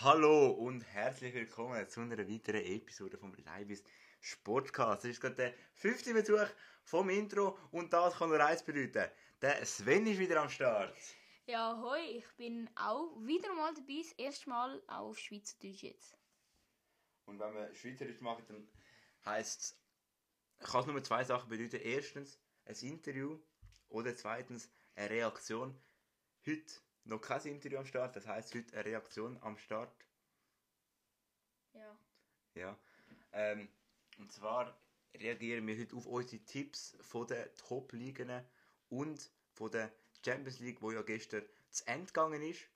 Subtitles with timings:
[0.00, 3.82] Hallo und herzlich willkommen zu einer weiteren Episode vom Leibis
[4.20, 5.02] Sportcast.
[5.02, 6.46] Das ist gerade der fünfte Besuch
[6.84, 9.10] vom Intro und das kann nur eins bedeuten.
[9.42, 10.96] Der Sven ist wieder am Start.
[11.46, 16.16] Ja, hoi, ich bin auch wieder mal dabei, das erste Mal auf Schweizerdeutsch jetzt.
[17.24, 18.68] Und wenn wir Schweizerdeutsch machen, dann
[19.24, 19.60] heisst
[20.60, 21.80] es, kann es nur zwei Sachen bedeuten.
[21.82, 23.40] Erstens ein Interview
[23.88, 25.76] oder zweitens eine Reaktion.
[26.46, 26.72] Heute
[27.08, 29.92] noch kein Interview am Start, das heisst heute eine Reaktion am Start.
[31.72, 31.98] Ja.
[32.54, 32.78] Ja.
[33.32, 33.68] Ähm,
[34.18, 34.78] und zwar
[35.16, 38.30] reagieren wir heute auf unsere Tipps von den Top-Ligen
[38.88, 39.92] und von der
[40.24, 42.68] Champions League, wo ja gestern zu Ende gegangen ist.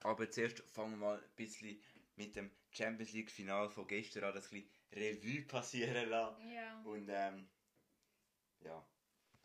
[0.00, 1.80] Aber zuerst fangen wir mal ein bisschen
[2.16, 6.50] mit dem Champions League Final von gestern an, das ein bisschen Revue passieren lassen.
[6.50, 6.82] Ja.
[6.82, 7.48] Und ähm,
[8.60, 8.86] ja,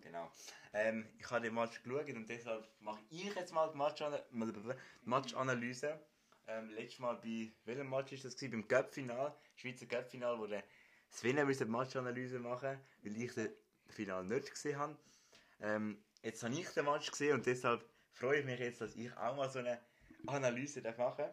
[0.01, 0.31] genau.
[0.73, 5.09] Ähm, ich habe den Match geschaut und deshalb mache ich jetzt mal die Matchana- die
[5.09, 5.99] Matchanalyse.
[6.47, 8.51] Ähm, letztes Mal bei welchem Match ist das gewesen?
[8.51, 10.63] Beim Cup-Final, Schweizer Cup-Final, wo der
[11.09, 13.49] Sven die Matchanalyse machen, weil ich den
[13.87, 14.97] Final nicht gesehen habe.
[15.59, 19.15] Ähm, jetzt habe ich den Match gesehen und deshalb freue ich mich jetzt, dass ich
[19.17, 19.79] auch mal so eine
[20.27, 21.25] Analyse darf machen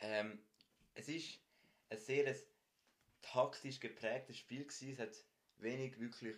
[0.00, 0.38] ähm,
[0.94, 1.40] Es ist
[1.90, 2.34] ein sehr
[3.22, 4.92] taktisch geprägtes Spiel gewesen.
[4.92, 5.24] Es hat
[5.58, 6.36] wenig wirklich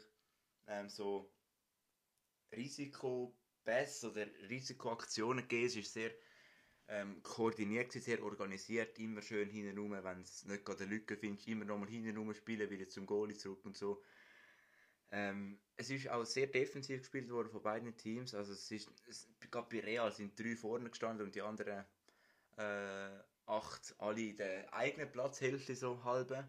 [0.67, 1.33] ähm, so
[2.53, 5.67] Risikopässe oder Risikoaktionen gegeben.
[5.67, 6.13] Es ist sehr
[6.89, 11.65] ähm, koordiniert, sehr organisiert, immer schön hinten rum, wenn es nicht gerade Lücke findest, immer
[11.65, 14.03] nochmal hinten rum spielen, wieder zum Goalie zurück und so.
[15.11, 18.35] Ähm, es ist auch sehr defensiv gespielt worden von beiden Teams.
[18.35, 21.85] Also es ist, es, gerade bei Real sind drei vorne gestanden und die anderen
[22.57, 26.49] äh, acht alle in der eigenen Platzhälfte so halbe.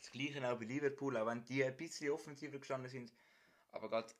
[0.00, 3.12] Das gleiche auch bei Liverpool, auch wenn die ein bisschen offensiver gestanden sind.
[3.72, 4.12] Aber gerade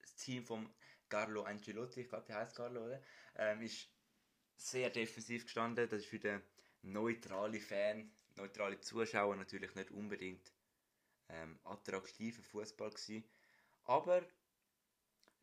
[0.00, 0.68] das Team von
[1.08, 3.02] Carlo Ancelotti, ich glaube, der heißt Carlo, oder?
[3.36, 3.88] Ähm, ist
[4.56, 5.88] sehr defensiv gestanden.
[5.88, 6.42] Das ist für den
[6.82, 10.52] neutralen Fan, neutrale Zuschauer natürlich nicht unbedingt
[11.28, 13.24] ähm, attraktiver Fußball gewesen.
[13.84, 14.22] Aber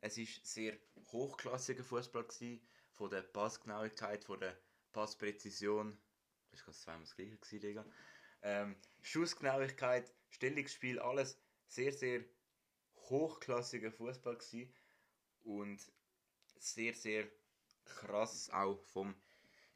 [0.01, 0.77] es ist sehr
[1.11, 2.61] hochklassiger Fußball gewesen,
[2.93, 4.57] von der Passgenauigkeit, von der
[4.93, 5.97] Passpräzision.
[6.51, 7.85] Das war zweimal das gleiche gewesen, Digga.
[8.41, 11.37] Ähm, Schussgenauigkeit, Stellungsspiel, alles
[11.67, 12.23] sehr, sehr
[13.09, 14.37] hochklassiger Fußball.
[15.43, 15.79] Und
[16.57, 17.27] sehr, sehr
[17.85, 19.15] krass auch vom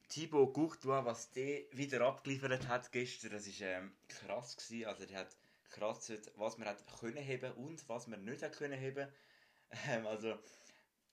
[0.09, 4.87] Thibaut Courtois, was der wieder abgeliefert hat gestern, das ist ähm, krass gewesen.
[4.87, 5.37] Also der hat
[5.69, 9.07] krass, was man hat können heben und was man nicht hat können heben.
[9.87, 10.35] Ähm, also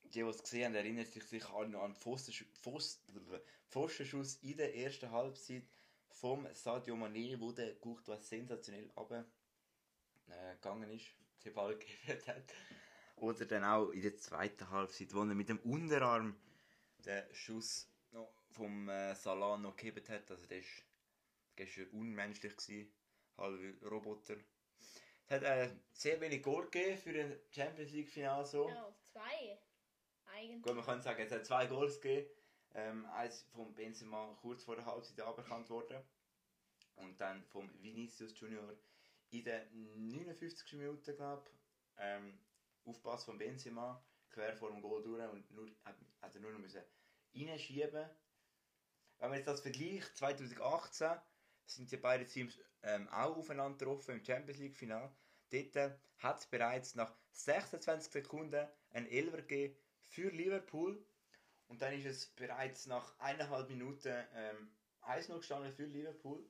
[0.05, 3.03] die, die es gesehen haben, erinnern sich alle noch an den Pfostensch- Pfost-
[3.69, 5.65] Pfostenschuss in der ersten Halbzeit
[6.21, 9.27] vom Sadio Mané, wo der Courtois sensationell runter,
[10.29, 11.07] äh, ist,
[11.45, 12.55] den Ball gegeben hat.
[13.17, 16.37] Oder dann auch in der zweiten Halbzeit, wo er mit dem Unterarm
[17.05, 20.31] den Schuss noch vom äh, Salah noch gegeben hat.
[20.31, 20.85] Also der ist
[21.55, 22.93] gestern unmenschlich gewesen,
[23.37, 24.37] halb Roboter.
[25.27, 28.69] Es hat äh, sehr wenig Goal gegeben für ein Champions League Final so.
[28.69, 29.59] Ja, zwei.
[30.27, 30.63] Eigentlich.
[30.63, 32.29] Gut, man kann sagen, es hat zwei Goals gegeben.
[32.75, 36.03] Ähm, eins vom Benzema kurz vor der Halbzeit aberkannt worden.
[36.97, 38.75] Und dann vom Vinicius Junior
[39.31, 40.73] in der 59.
[40.75, 41.57] Minute, glaube ich.
[41.99, 42.39] Ähm,
[42.85, 45.97] Aufpass von Benzema, quer vor dem Goal durch und nur, hat,
[46.35, 46.83] er nur noch müssen
[47.35, 48.09] reinschieben
[49.19, 51.11] Wenn man jetzt das vergleicht, 2018
[51.67, 55.11] sind die beiden Teams ähm, auch aufeinander getroffen im Champions League Final.
[55.51, 61.05] Dort äh, hat es bereits nach 26 Sekunden ein Elfer gegeben für Liverpool.
[61.69, 64.71] Und dann ist es bereits nach eineinhalb Minuten ähm,
[65.03, 66.45] 1-0 gestanden für Liverpool.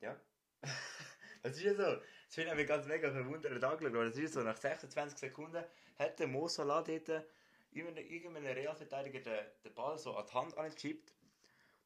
[0.00, 0.18] Ja.
[1.42, 1.82] das ist ja so.
[1.82, 4.42] Das finde ich mich ganz mega verwundert Das ist so.
[4.42, 5.64] Nach 26 Sekunden
[5.98, 7.24] hat der Mo Salah dort
[7.70, 11.12] irgendeinem Realverteidiger den, den Ball so an die Hand angechippt.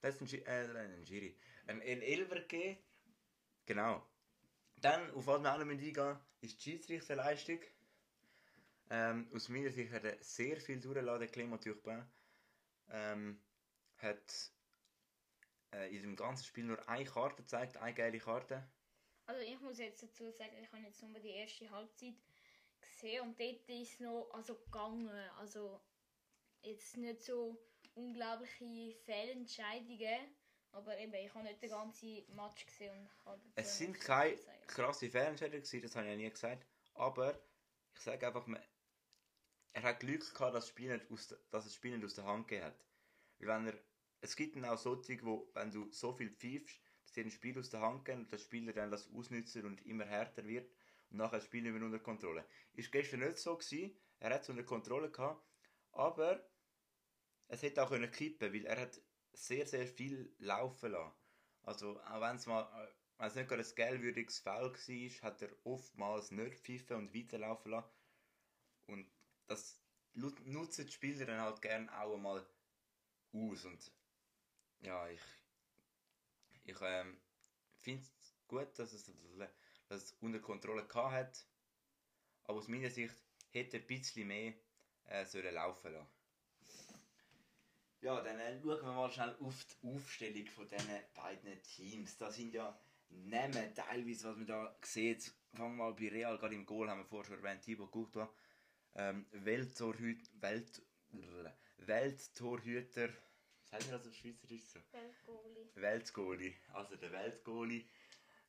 [0.00, 1.36] Das ist ein, Gi- äh, ein Giri.
[1.66, 2.78] Ein, ein Elfer gegeben.
[3.66, 4.06] Genau.
[4.80, 7.60] Dann, auf was wir auch noch eingehen ist die Schiedsrichterleistung.
[8.90, 12.04] Ähm, aus meiner Sicht hat er sehr viel durchgeladen, Clément Turpin.
[12.88, 13.40] Ähm,
[13.96, 14.52] hat
[15.72, 18.68] äh, in dem ganzen Spiel nur eine Karte gezeigt, eine geile Karte.
[19.26, 22.14] Also ich muss jetzt dazu sagen, ich habe jetzt nur die erste Halbzeit
[22.80, 25.10] gesehen und dort ist es noch also gegangen.
[25.38, 25.80] Also
[26.62, 27.58] jetzt nicht so
[27.94, 30.36] unglaubliche Fehlentscheidungen,
[30.70, 34.36] aber eben, ich habe nicht den ganzen Match gesehen und Es sind keine
[34.66, 36.66] krasse Fehlentscheidungen das habe ich ja nie gesagt.
[36.94, 37.40] Aber
[37.94, 38.62] ich sage einfach, man,
[39.76, 42.14] er hat Glück gehabt, dass, das Spiel nicht aus, der- dass das Spiel nicht aus
[42.14, 42.84] der Hand gegeben hat.
[43.38, 43.78] Weil wenn er,
[44.22, 47.58] es gibt dann auch solche, wo, wenn du so viel pfeifst, dass dir ein Spiel
[47.58, 50.70] aus der Hand gehen und der Spieler dann das ausnützen und immer härter wird
[51.10, 52.46] und nachher das Spiel nicht mehr unter Kontrolle.
[52.72, 53.96] Ist gestern nicht so gewesen.
[54.18, 55.44] Er hat es unter Kontrolle gehabt,
[55.92, 56.48] aber
[57.48, 59.00] es hätte auch können kippen, weil er hat
[59.32, 61.14] sehr, sehr viel laufen lassen.
[61.62, 65.42] Also, auch wenn es mal, äh, wenn es nicht gerade ein gelbwürdiges Foul war, hat
[65.42, 67.90] er oftmals nicht pfiffen und weiterlaufen lassen.
[68.86, 69.06] Und
[69.46, 69.80] das
[70.14, 72.46] nutzen die Spieler dann halt gerne auch einmal
[73.32, 73.64] aus.
[73.64, 73.92] Und
[74.80, 75.20] ja, ich,
[76.64, 77.18] ich ähm,
[77.76, 79.10] finde es gut, dass es,
[79.88, 81.46] dass es unter Kontrolle gehabt hat.
[82.44, 83.14] Aber aus meiner Sicht
[83.50, 84.54] hätte ein bisschen mehr
[85.06, 86.16] äh, sollen laufen lassen.
[88.02, 92.16] Ja, dann äh, schauen wir mal schnell auf die Aufstellung von diesen beiden Teams.
[92.18, 92.78] Da sind ja
[93.08, 95.32] Namen teilweise, was man da sieht.
[95.54, 98.28] Fangen wir mal bei Real, gerade im Goal haben wir vorher schon erwähnt, Thibaut Courtois.
[98.98, 100.82] Ähm, Welttorhüter, Welt,
[101.76, 103.08] Welttorhüter,
[103.64, 104.80] sagt ihr das auf Schweizerisch so?
[104.90, 105.70] Weltgoalie.
[105.74, 107.84] Weltgoalie, also der Weltgoalie.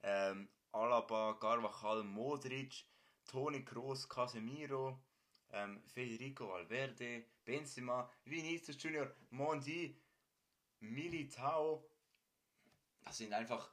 [0.03, 2.85] Ähm, Alaba, Carvajal, Modric,
[3.25, 5.03] Toni Kroos, Casemiro,
[5.51, 9.99] ähm, Federico Valverde, Benzema, Vinicius Junior, Mondi,
[10.79, 11.89] Militao.
[13.01, 13.69] Das sind einfach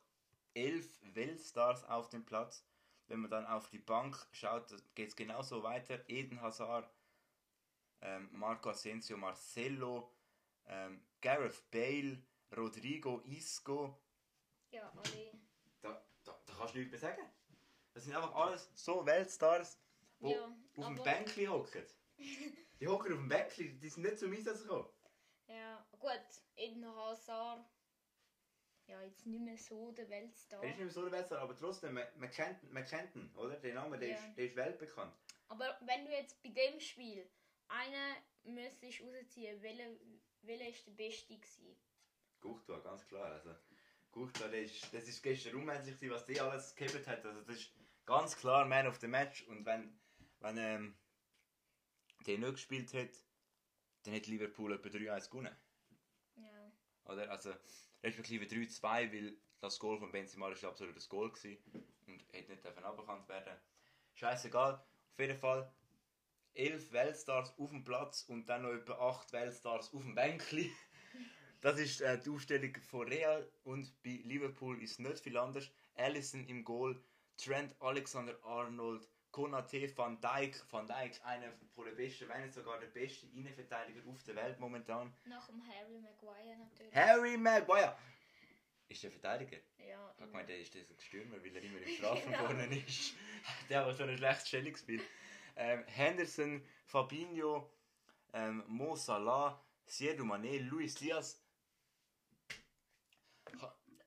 [0.55, 2.65] elf Weltstars auf dem Platz.
[3.07, 6.09] Wenn man dann auf die Bank schaut, geht es genauso weiter.
[6.09, 6.91] Eden Hazard,
[8.01, 10.11] ähm, Marco Asensio, Marcelo,
[10.67, 12.23] ähm, Gareth Bale,
[12.57, 14.01] Rodrigo Isco.
[14.71, 15.33] Ja, alle.
[15.83, 17.23] Da, da, da kannst du nichts mehr sagen.
[17.93, 19.79] Das sind einfach alles so Weltstars,
[20.21, 20.47] die Ja,
[20.77, 21.85] auf dem Bänkli hocken.
[22.19, 24.89] Die hocken auf dem Bänkli, die sind nicht zum Einsatz gekommen.
[25.47, 26.43] Ja, gut.
[26.57, 27.65] Eden Hazard.
[28.87, 30.63] Ja, jetzt nicht mehr so der Weltstar.
[30.63, 33.31] Er ist nicht mehr so der Weltstar, aber trotzdem, man, man, kennt, man kennt ihn,
[33.35, 33.57] oder?
[33.57, 34.15] Der Name, der, Ja.
[34.17, 35.15] ist, der ist weltbekannt.
[35.49, 37.27] Aber wenn du jetzt bei dem Spiel
[37.69, 39.89] einen müsstest rausziehen, welcher,
[40.43, 41.77] welcher ist der Beste gewesen?
[42.41, 43.33] Courtois, ganz klar.
[43.33, 43.55] Also,
[44.11, 47.25] Courtois, das ist, das ist gestern unmenschlich, was der alles gehabt hat.
[47.25, 47.73] Also, das ist
[48.05, 49.45] ganz klar Man of the Match.
[49.45, 49.99] Und wenn,
[50.41, 50.99] wenn ähm,
[52.27, 53.19] der nicht gespielt hätte,
[54.03, 55.57] dann hätte Liverpool etwa 3-1 gewonnen.
[56.37, 56.73] Ja.
[57.07, 57.31] Oder?
[57.31, 57.55] Also,
[58.05, 61.59] respektive 3-2, weil das Goal von Benzema ist absolut das Goal gewesen
[62.07, 63.55] und hätte nicht aberkannt werden.
[64.15, 64.75] Scheißegal.
[64.75, 65.73] Auf jeden Fall
[66.55, 70.71] 11 Weltstars auf dem Platz und dann noch etwa 8 Weltstars auf dem Bänkli.
[71.61, 75.71] Das ist äh, die Aufstellung von Real und bei Liverpool ist nicht viel anders.
[75.95, 77.03] Allison im Goal,
[77.39, 82.87] Trent Alexander-Arnold, Konate, Van Dijk, Van Dijk einer von den besten, wenn nicht sogar der
[82.87, 85.13] beste Innenverteidiger auf der Welt momentan.
[85.25, 86.95] Nach dem Harry Maguire natürlich.
[86.95, 87.99] Harry Maguire.
[88.87, 89.57] Ist der Verteidiger?
[89.79, 93.15] Ja, Ich gemeint, der ist ein Stürmer, weil er immer im Strafen vorne ist.
[93.69, 95.03] Der hat aber so ein schlechtes Stellungsspiel.
[95.57, 97.73] Ähm, Henderson, Fabinho,
[98.35, 101.43] ähm, Mo Salah, Sierra Mané, Luis Diaz.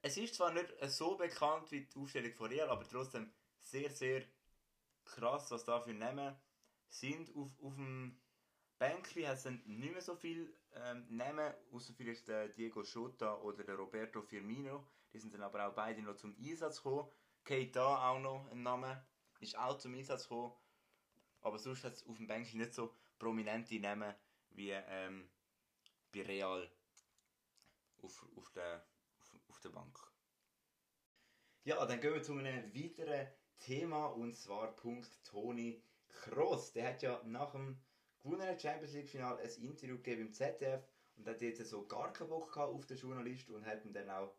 [0.01, 4.23] Es ist zwar nicht so bekannt wie die Aufstellung von Real, aber trotzdem sehr, sehr
[5.07, 6.35] krass, was da für Namen
[6.89, 7.35] sind.
[7.35, 8.19] Auf, auf dem
[8.77, 13.63] Bänkli hat es nicht mehr so viel ähm, Namen, außer vielleicht der Diego Jota oder
[13.63, 14.87] der Roberto Firmino.
[15.13, 17.09] Die sind dann aber auch beide noch zum Einsatz gekommen.
[17.43, 19.05] Keita auch noch ein Name,
[19.39, 20.53] ist auch zum Einsatz gekommen.
[21.41, 24.13] Aber sonst hat es auf dem Bänkli nicht so prominente Namen
[24.51, 25.29] wie ähm,
[26.11, 26.69] bei Real
[28.01, 28.85] auf, auf, der,
[29.19, 29.97] auf, auf der Bank.
[31.63, 33.27] Ja, dann gehen wir zu einem weiteren
[33.59, 36.73] Thema und zwar Punkt Toni Kroos.
[36.73, 37.79] Der hat ja nach dem
[38.21, 40.83] gewonnenen Champions League Final ein Interview gegeben im ZDF
[41.15, 44.09] und hat jetzt so gar keinen Bock gehabt auf den Journalist und hat ihn dann
[44.09, 44.35] auch,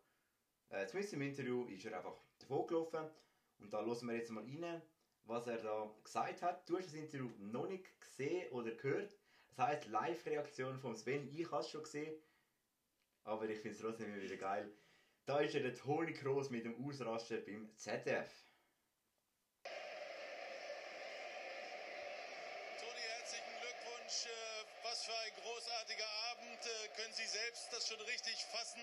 [0.69, 3.09] äh, zumindest im Interview, ist er einfach davon gelaufen
[3.59, 4.81] und da hören wir jetzt mal rein,
[5.25, 6.69] was er da gesagt hat.
[6.69, 9.15] Du hast das Interview noch nicht gesehen oder gehört.
[9.49, 12.15] Das heisst, Live-Reaktion von Sven, ich habe es schon gesehen,
[13.23, 14.71] aber ich finde es trotzdem wieder geil.
[15.25, 18.31] Da ist ja der Toni Kroos mit dem Ausraster beim ZDF.
[22.79, 24.25] Toni, herzlichen Glückwunsch.
[24.25, 25.33] Äh, Was für ein
[25.89, 26.65] großartiger Abend.
[26.65, 28.81] Äh, Können Sie selbst das schon richtig fassen?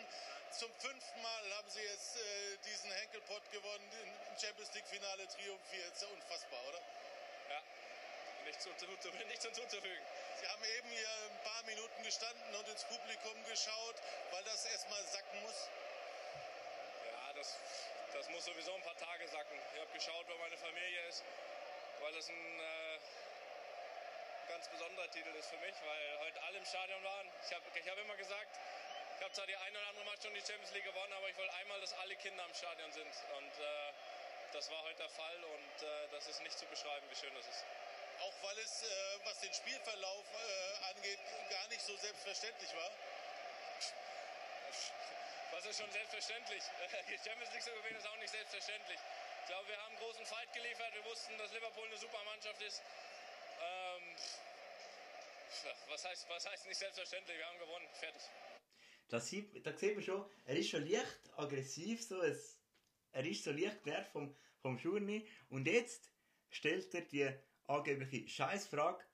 [0.50, 5.92] Zum fünften Mal haben Sie jetzt äh, diesen Henkelpott gewonnen, im Champions League-Finale triumphiert.
[5.94, 6.80] Ist ja unfassbar, oder?
[7.50, 7.62] Ja,
[8.44, 8.66] nichts,
[9.28, 10.04] nichts hinzuzufügen.
[10.40, 13.96] Sie haben eben hier ein paar Minuten gestanden und ins Publikum geschaut,
[14.32, 15.68] weil das erstmal sacken muss.
[17.12, 17.56] Ja, das,
[18.12, 19.58] das muss sowieso ein paar Tage sacken.
[19.74, 21.22] Ich habe geschaut, wo meine Familie ist,
[22.00, 22.98] weil das ein äh,
[24.48, 27.30] ganz besonderer Titel ist für mich, weil heute alle im Stadion waren.
[27.44, 28.58] Ich habe ich hab immer gesagt,
[29.16, 31.36] ich habe zwar die eine oder andere Mal schon die Champions League gewonnen, aber ich
[31.36, 33.12] wollte einmal, dass alle Kinder im Stadion sind.
[33.36, 33.92] Und äh,
[34.52, 37.46] das war heute der Fall und äh, das ist nicht zu beschreiben, wie schön das
[37.46, 37.64] ist.
[38.20, 38.86] Auch weil es, äh,
[39.24, 42.90] was den Spielverlauf äh, angeht, gar nicht so selbstverständlich war.
[45.52, 46.62] Was ist schon selbstverständlich?
[47.08, 49.00] Die Champions League zu gewinnen ist auch nicht selbstverständlich.
[49.46, 50.92] Ich glaube, wir haben einen großen Fight geliefert.
[50.92, 52.82] Wir wussten, dass Liverpool eine super Mannschaft ist.
[55.88, 57.38] Was heißt, was heißt nicht selbstverständlich?
[57.38, 57.88] Wir haben gewonnen.
[57.94, 58.22] Fertig.
[59.08, 62.58] Das sieht, da sieht man schon, er ist schon leicht aggressiv, so es,
[63.12, 65.28] er ist so leicht genervt vom, vom Schurni.
[65.48, 66.10] Und jetzt
[66.50, 67.32] stellt er die
[67.66, 69.04] angebliche Scheißfrage.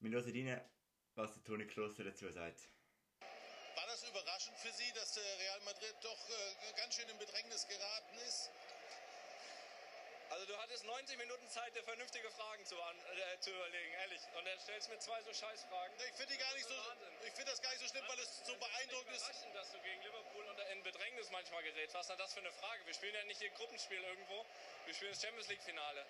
[0.00, 0.70] Wir hören rein,
[1.14, 2.60] was der Toni Klosser dazu sagt.
[3.20, 7.66] War das überraschend für Sie, dass der Real Madrid doch äh, ganz schön in Bedrängnis
[7.66, 8.50] geraten ist?
[10.30, 14.22] Also du hattest 90 Minuten Zeit, dir vernünftige Fragen zu, an, äh, zu überlegen, ehrlich.
[14.38, 15.96] Und dann stellst du mir zwei so Scheißfragen.
[15.98, 16.74] Ich finde die gar nicht so,
[17.26, 19.26] ich finde das gar nicht so schlimm, weil es so beeindruckend ist.
[19.26, 21.94] Überraschend, dass du gegen Liverpool unter in Bedrängnis manchmal gerätst.
[21.94, 22.86] Was ist denn das für eine Frage?
[22.86, 24.46] Wir spielen ja nicht hier Gruppenspiel irgendwo.
[24.86, 26.06] Wir spielen das Champions League Finale.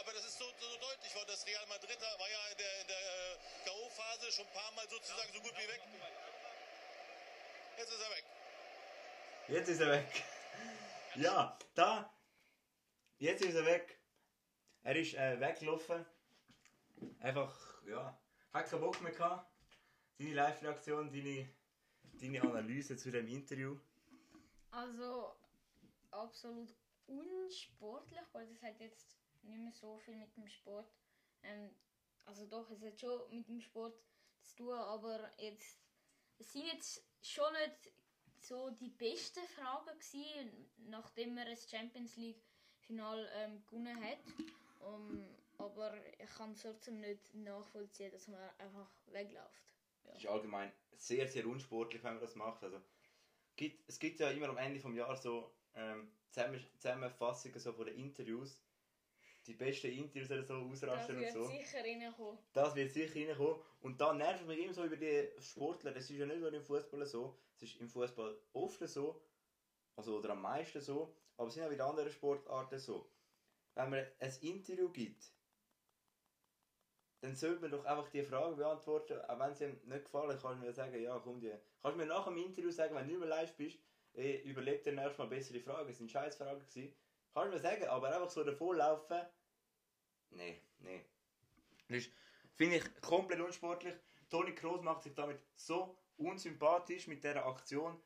[0.00, 1.28] Aber das ist so, so deutlich worden.
[1.28, 4.72] Das Real Madrid da war ja in der, in der äh, K.O.-Phase schon ein paar
[4.72, 5.80] Mal sozusagen so gut wie weg.
[7.78, 8.24] Jetzt ist er weg.
[9.46, 10.24] Jetzt ist er weg.
[11.14, 12.10] Ja, da.
[13.18, 13.98] Jetzt ist er weg.
[14.82, 16.04] Er ist äh, weggelaufen.
[17.20, 18.18] Einfach, ja,
[18.52, 19.50] hat keinen Bock mehr gehabt.
[20.18, 21.48] Deine Live-Reaktion, deine,
[22.20, 23.78] deine Analyse zu dem Interview.
[24.70, 25.34] Also
[26.10, 26.74] absolut
[27.06, 30.92] unsportlich, weil das hat jetzt nicht mehr so viel mit dem Sport.
[31.42, 31.70] Ähm,
[32.24, 34.00] also doch, es hat schon mit dem Sport
[34.42, 35.82] zu tun, aber jetzt
[36.42, 37.92] es sind jetzt schon nicht
[38.40, 42.42] so die besten Fragen gewesen, nachdem er das Champions League
[42.86, 44.18] Final ähm, gewonnen hat.
[44.80, 45.24] Um,
[45.58, 49.66] aber ich kann es trotzdem nicht nachvollziehen, dass man einfach wegläuft.
[50.04, 52.62] Das ist allgemein sehr, sehr unsportlich, wenn man das macht.
[52.64, 52.80] Also,
[53.54, 57.86] gibt, es gibt ja immer am Ende des Jahres so ähm, Zusammen- Zusammenfassungen so von
[57.86, 58.60] den Interviews.
[59.46, 61.46] Die besten Interviews oder so Das ausrasten und wird so.
[61.46, 62.38] sicher reinkommen.
[62.52, 63.60] Das wird sicher reinkommen.
[63.80, 65.92] Und da nervt mich immer so über die Sportler.
[65.92, 67.38] Das ist ja nicht nur im Fußball so.
[67.56, 69.20] Es ist im Fußball oft so.
[69.96, 71.14] Also, oder am meisten so.
[71.42, 73.10] Aber es sind auch wieder andere Sportarten so.
[73.74, 75.24] Wenn man ein Interview gibt,
[77.20, 79.20] dann sollte man doch einfach die Frage beantworten.
[79.22, 81.50] Auch wenn sie ihm nicht gefallen, kannst du mir sagen, ja, komm, die.
[81.82, 83.80] Kannst du mir nach dem Interview sagen, wenn du nicht mehr live bist,
[84.14, 85.90] eh, überleg dir nächstes Mal bessere Fragen.
[85.90, 86.94] Es sind scheiß Fragen gewesen.
[87.34, 89.22] Kannst du mir sagen, aber einfach so davonlaufen.
[90.30, 91.04] Nee, nee.
[91.88, 92.04] Das
[92.54, 93.94] finde ich komplett unsportlich.
[94.30, 98.00] Toni Kroos macht sich damit so unsympathisch mit dieser Aktion.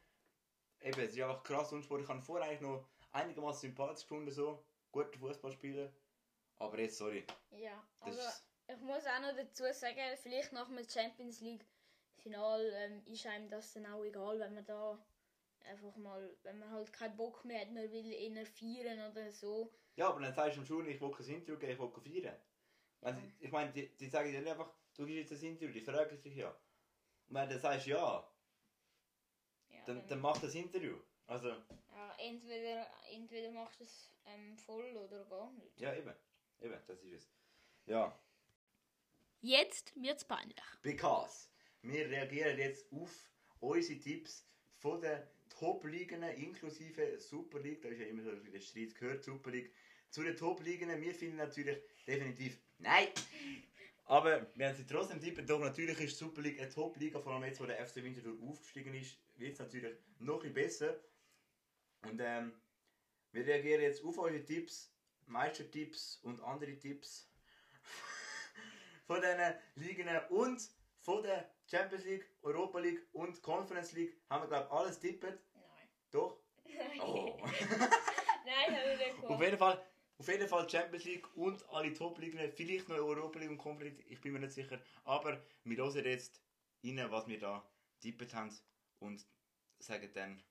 [0.80, 2.08] Eben, es ist einfach krass unsportlich.
[2.08, 4.64] Ich habe vorher eigentlich noch einigermaßen sympathisch gefunden, so.
[4.92, 5.92] Guter Fußballspieler.
[6.58, 7.26] Aber jetzt, sorry.
[7.50, 8.20] Ja, also
[8.68, 11.64] ich muss auch noch dazu sagen, vielleicht nach dem Champions League
[12.22, 14.98] Final ähm, ist einem das dann auch egal, wenn man da
[15.66, 19.72] einfach mal, wenn man halt keinen Bock mehr hat, man will eher feiern oder so.
[19.96, 22.36] Ja, aber dann sagst du Schule, ich will kein Interview geben, ich will feiern.
[23.00, 25.72] Wenn sie, ich meine, die, die sagen dir nicht einfach, du gibst jetzt ein Interview,
[25.72, 26.48] die fragen dich ja.
[27.28, 28.28] Und wenn du sagst ja,
[29.68, 30.98] Ja, dann, dann mach das Interview.
[31.26, 35.80] Also, ja, entweder, entweder machst du es ähm, voll oder gar nicht.
[35.80, 36.12] ja, eben.
[36.60, 37.28] Eben, das ist es.
[37.86, 38.18] Ja.
[39.40, 40.64] Jetzt wird's peinlich.
[40.82, 41.48] Because
[41.82, 43.30] wir reagieren jetzt auf
[43.60, 44.46] unsere Tipps
[44.78, 47.82] von den Top-Ligen, inklusive Super League.
[47.82, 49.72] Da ist ja immer so ein der Streit gehört, Super League.
[50.10, 53.08] Zu den Top-Ligen, wir finden natürlich definitiv nein.
[54.04, 57.32] Aber wir haben sie trotzdem tippen, doch natürlich ist die Super League eine Top-Liga, vor
[57.32, 61.00] allem jetzt, wo der FC Winterthur aufgestiegen ist, wird es natürlich noch ein bisschen besser.
[62.06, 62.52] Und ähm,
[63.32, 64.92] wir reagieren jetzt auf eure Tipps,
[65.26, 67.28] Meistertipps und andere Tipps
[69.06, 70.70] von diesen Ligen und
[71.00, 75.40] von der Champions League, Europa League und Conference League haben wir glaube ich alles tippet.
[75.54, 75.88] Nein.
[76.10, 76.38] Doch?
[77.00, 77.38] Oh.
[78.44, 79.84] Nein, habe ich nicht auf jeden Fall,
[80.18, 84.10] auf jeden Fall Champions League und alle Top-Ligen, vielleicht noch Europa League und Conference League,
[84.10, 84.80] ich bin mir nicht sicher.
[85.04, 86.40] Aber wir hören jetzt
[86.84, 87.68] rein, was wir da
[88.00, 88.56] tippet haben
[89.00, 89.26] und
[89.78, 90.42] sagen dann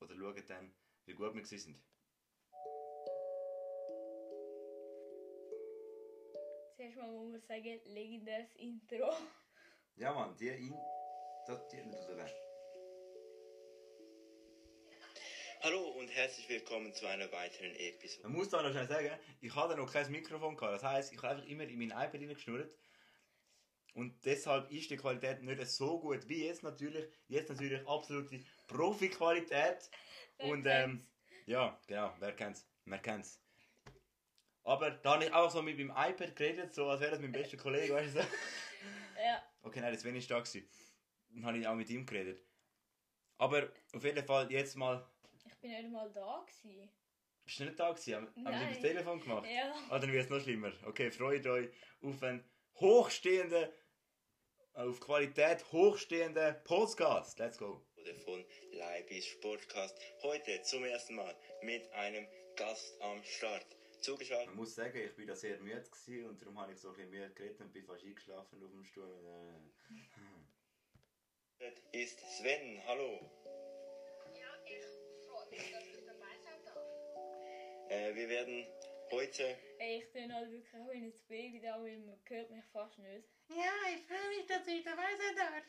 [0.00, 0.72] oder schauen dann,
[1.06, 1.80] wie gut wir sind.
[6.76, 9.12] Zuerst mal muss man sagen, legendäres Intro.
[9.96, 10.74] Ja Mann, die in...
[11.46, 11.82] Das, die,
[15.60, 18.28] Hallo und herzlich willkommen zu einer weiteren Episode.
[18.28, 20.74] Man muss da noch schnell sagen, ich hatte noch kein Mikrofon gehabt.
[20.74, 22.72] Das heisst, ich habe einfach immer in mein iPad reingeschnurrt.
[23.94, 27.04] Und deshalb ist die Qualität nicht so gut wie jetzt natürlich.
[27.28, 29.90] Jetzt natürlich absolute Profi-Qualität.
[30.42, 31.06] Und ähm,
[31.46, 32.68] ja, genau, wer kennt's?
[32.84, 33.40] Wer kennt's?
[34.64, 37.32] Aber da habe ich auch so mit meinem iPad geredet, so als wäre das mein
[37.32, 38.20] bester Kollege, weißt du?
[38.22, 38.26] so.
[39.24, 40.40] Ja, Okay, nein, das war nicht da.
[40.40, 40.68] gewesen.
[41.28, 42.44] Dann habe ich auch mit ihm geredet.
[43.38, 45.06] Aber auf jeden Fall jetzt mal.
[45.44, 46.90] ich bin nicht mal da gewesen.
[47.44, 48.14] Bist du nicht da gewesen?
[48.16, 48.68] Haben, Nein.
[48.70, 49.46] das Telefon gemacht?
[49.48, 49.72] Ja.
[49.90, 50.72] Ah, dann wird es noch schlimmer.
[50.84, 51.70] Okay, freut euch
[52.02, 52.44] auf einen
[52.80, 53.68] hochstehenden,
[54.74, 57.38] auf Qualität hochstehenden Podcast.
[57.38, 57.84] Let's go.
[58.24, 59.96] Von Leibis Sportcast.
[60.22, 63.64] Heute zum ersten Mal mit einem Gast am Start.
[64.00, 64.46] zugeschaltet.
[64.48, 66.94] Man muss sagen, ich bin da sehr müde gewesen und darum habe ich so ein
[66.96, 69.62] bisschen müde geredet und bin fast eingeschlafen auf dem Stuhl.
[71.60, 73.20] Äh, Ist Sven, hallo.
[74.34, 74.84] Ja, ich
[75.28, 77.90] freue mich, dass ich dabei sein darf.
[77.90, 78.66] Äh, wir werden
[79.12, 82.64] heute Ey, ich bin halt wirklich auch in das Baby da, weil man hört mich
[82.72, 83.28] fast nicht.
[83.50, 85.62] Ja, ich freue mich, dass ich dabei sein darf.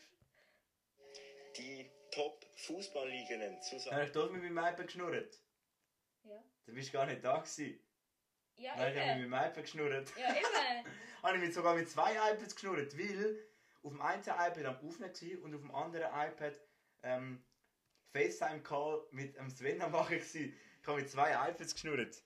[1.56, 4.04] die Top-Fußballligen zusammen.
[4.04, 5.40] ich doch mit meinem iPad geschnurrt?
[6.24, 6.42] Ja.
[6.66, 7.80] Du bist gar nicht da gewesen.
[8.56, 9.30] Ja, Nein, ich habe mit eben.
[9.30, 10.12] meinem iPad geschnurrt.
[10.16, 10.86] Ja, eben.
[11.22, 13.38] habe ich mit, sogar mit zwei iPads geschnurrt, weil
[13.82, 16.60] auf dem einen iPad am Aufnehmen war und auf dem anderen iPad
[17.02, 17.44] ähm,
[18.12, 20.36] FaceTime-Call mit dem Sven am Machen war.
[20.36, 22.22] Ich habe mit zwei iPads geschnurrt.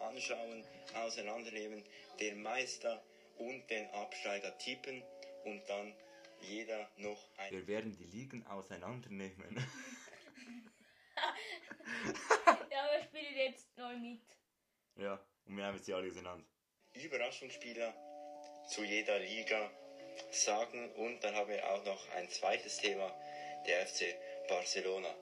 [0.00, 0.64] anschauen,
[0.94, 1.84] auseinandernehmen,
[2.20, 3.02] den Meister
[3.38, 5.02] und den Absteiger tippen
[5.44, 5.94] und dann
[6.40, 7.52] jeder noch ein.
[7.52, 9.66] Wir werden die Ligen auseinandernehmen.
[12.70, 14.20] Ja, wir spielen jetzt noch mit.
[14.96, 16.44] ja, und wir haben sie alle auseinander.
[16.94, 17.94] Überraschungsspieler
[18.68, 19.70] zu jeder Liga
[20.30, 23.14] sagen und dann haben wir auch noch ein zweites Thema,
[23.66, 24.14] der FC
[24.48, 25.14] Barcelona.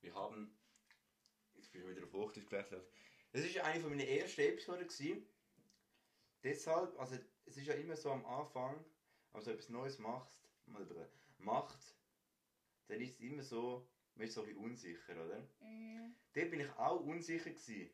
[0.00, 0.56] Wir haben.
[1.54, 2.84] Jetzt bin ich wieder auf Hochdeutsch gewechselt.
[3.32, 4.86] Das ist ja eine von meinen ersten Episoden.
[4.86, 5.28] Gewesen.
[6.42, 8.82] Deshalb, also es ist ja immer so am Anfang,
[9.32, 11.08] wenn du etwas Neues machst, mal-
[11.38, 11.96] macht,
[12.88, 15.48] dann ist es immer so, man ist so ein bisschen unsicher, oder?
[15.60, 16.14] Mhm.
[16.32, 17.90] Dort bin ich auch unsicher gewesen.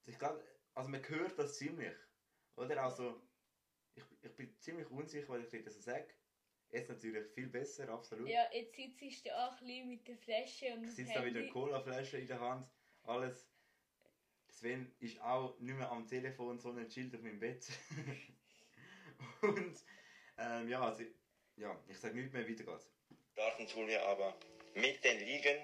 [0.00, 1.94] Also ich glaube, also man hört das ziemlich,
[2.56, 2.82] oder?
[2.82, 3.20] Also,
[3.94, 6.08] ich, ich bin ziemlich unsicher, was ich das sage.
[6.70, 8.28] Jetzt natürlich viel besser, absolut.
[8.28, 11.50] Ja, jetzt sitzt du auch ein mit der Flasche und Ich sitze da mit der.
[11.50, 12.66] Colaflasche in der Hand,
[13.02, 13.46] alles.
[14.48, 17.66] Sven ist auch nicht mehr am Telefon, sondern chillt auf meinem Bett.
[19.42, 19.84] Und
[20.38, 21.02] ähm, ja, also,
[21.56, 22.90] ja, ich sage nicht mehr, weiter geht's.
[23.32, 24.34] Starten tun wir aber
[24.74, 25.58] mit den Ligen.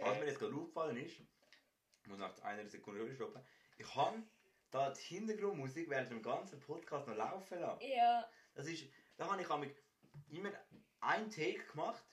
[0.00, 3.42] Was mir jetzt gerade aufgefallen ist, ich muss nach einer Sekunde Ruhe stoppen,
[3.78, 4.22] ich habe
[4.70, 7.82] da die Hintergrundmusik während dem ganzen Podcast noch laufen lassen.
[7.82, 8.84] Ja, Das ist,
[9.16, 10.50] da habe ich immer
[11.00, 12.04] ein Take gemacht.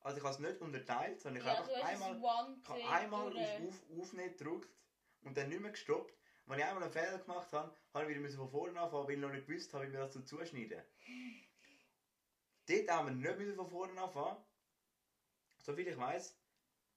[0.00, 3.26] Also ich habe es nicht unterteilt, sondern ich ja habe einfach einmal, ich habe einmal
[3.28, 4.68] auf Aufnehmen gedrückt
[5.22, 6.14] und dann nicht mehr gestoppt.
[6.46, 9.14] Wenn ich einmal einen Fehler gemacht habe, habe ich wieder müssen von vorne anfangen, weil
[9.14, 10.82] ich noch nicht gewusst habe, wie wir das so zuschneiden.
[12.66, 14.44] Dort haben wir nicht müssen von vorne anfangen.
[15.58, 16.38] Soviel ich weiß.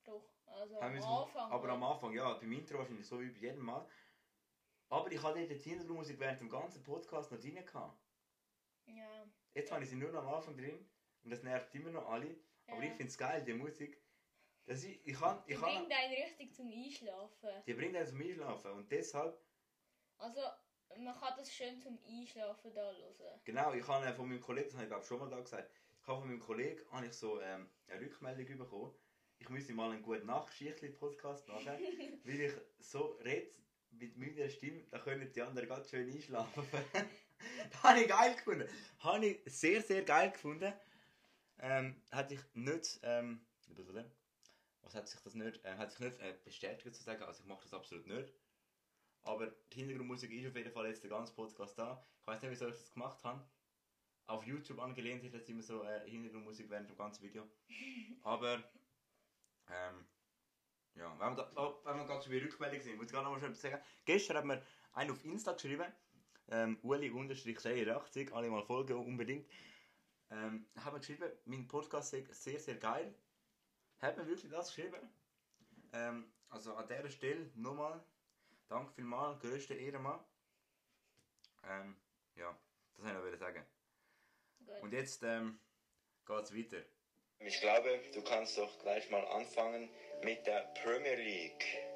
[0.03, 1.51] Doch, also am es- Anfang.
[1.51, 1.91] aber am ja.
[1.91, 3.88] Anfang, ja, beim Intro wahrscheinlich so wie bei jedem Mal.
[4.89, 7.55] Aber ich hatte dort die Hintergrundmusik während dem ganzen Podcast noch drin.
[7.55, 8.01] Gehabt.
[8.86, 10.89] Ja, Jetzt habe ich sie nur noch am Anfang drin
[11.23, 12.38] und das nervt immer noch alle.
[12.67, 12.89] Aber Ja.
[12.89, 14.01] ich finde es geil, die Musik.
[14.65, 17.63] Das ist, ich kann, die ich kann, bringt einen richtig zum Einschlafen.
[17.65, 19.38] die bringt einen zum Einschlafen und deshalb,
[20.17, 20.41] Also,
[20.97, 23.41] man kann das schön zum Einschlafen da hören.
[23.43, 25.69] genau, ich habe von meinem Kollegen, das habe ich glaube schon mal da gesagt,
[26.02, 28.93] ich habe von meinem Kollegen habe ich so ähm, eine Rückmeldung bekommen,
[29.39, 31.78] ich müsste mal einen guten Nachtschichtli-Podcast machen,
[32.23, 33.52] weil ich so rede
[33.91, 36.67] mit meiner Stimme, da können die anderen ganz schön einschlafen.
[37.71, 38.67] das habe ich geil gefunden.
[39.00, 40.73] Habe ich sehr, sehr geil gefunden.
[41.60, 43.45] Ähm, hat sich nicht, ähm,
[44.82, 47.47] was hat sich das nicht, äh, hat sich nicht äh, bestätigt zu sagen, also ich
[47.47, 48.34] mache das absolut nicht.
[49.28, 52.02] Aber die Hintergrundmusik ist auf jeden Fall jetzt der ganze Podcast da.
[52.22, 53.46] Ich weiß nicht, wieso ich das gemacht habe.
[54.26, 57.44] Auf YouTube angelehnt ist jetzt immer so äh, Hintergrundmusik während dem ganzen Video.
[58.24, 58.63] Aber,
[59.70, 60.06] ähm,
[60.96, 63.40] ja, wenn wir, da, oh, wenn wir schon bei Rückmeldung sind, muss ich gerade noch
[63.40, 63.82] mal sagen.
[64.06, 64.62] Gestern hat mir
[64.94, 65.92] einer auf Insta geschrieben,
[66.50, 69.46] ähm, Uli-83, alle mal folgen unbedingt.
[70.30, 73.13] Ähm, hat mir geschrieben, mein Podcast sei sehr, sehr geil.
[74.00, 75.10] Hat mir wirklich das geschrieben.
[75.92, 78.02] Ähm, also an dieser Stelle nochmal,
[78.69, 80.19] danke vielmals, größte Ehrenmann.
[81.63, 81.95] Ähm,
[82.36, 82.58] ja,
[82.97, 83.65] das wollte ich noch sagen.
[84.65, 84.84] Gut.
[84.84, 85.60] Und jetzt ähm,
[86.25, 86.84] geht's weiter.
[87.39, 89.89] Ich glaube, du kannst doch gleich mal anfangen
[90.23, 91.87] mit der Premier League.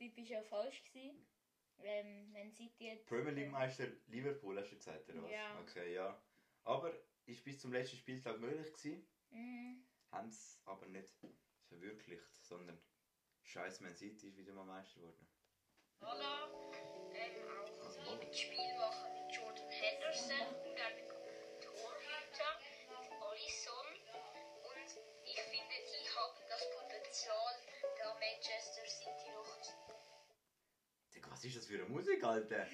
[0.00, 1.26] Der Typ war ja falsch gewesen.
[1.82, 3.06] Ähm, Man City jetzt...
[3.06, 5.30] Premier League Meister Liverpool, hast du gesagt, oder was?
[5.30, 5.60] Ja.
[5.60, 6.22] Okay, ja.
[6.64, 6.92] Aber
[7.26, 9.06] ist bis zum letzten Spieltag möglich gewesen.
[9.30, 9.86] Mhm.
[10.10, 11.14] Haben es aber nicht
[11.68, 12.78] verwirklicht, sondern
[13.42, 15.26] scheiß Man City ist wieder mal Meister geworden.
[16.00, 16.48] Salah,
[17.12, 21.09] ähm, auch die Mitspielmacher mit Jordan Henderson, guten
[31.40, 32.66] was ist das für eine Musik, Alter?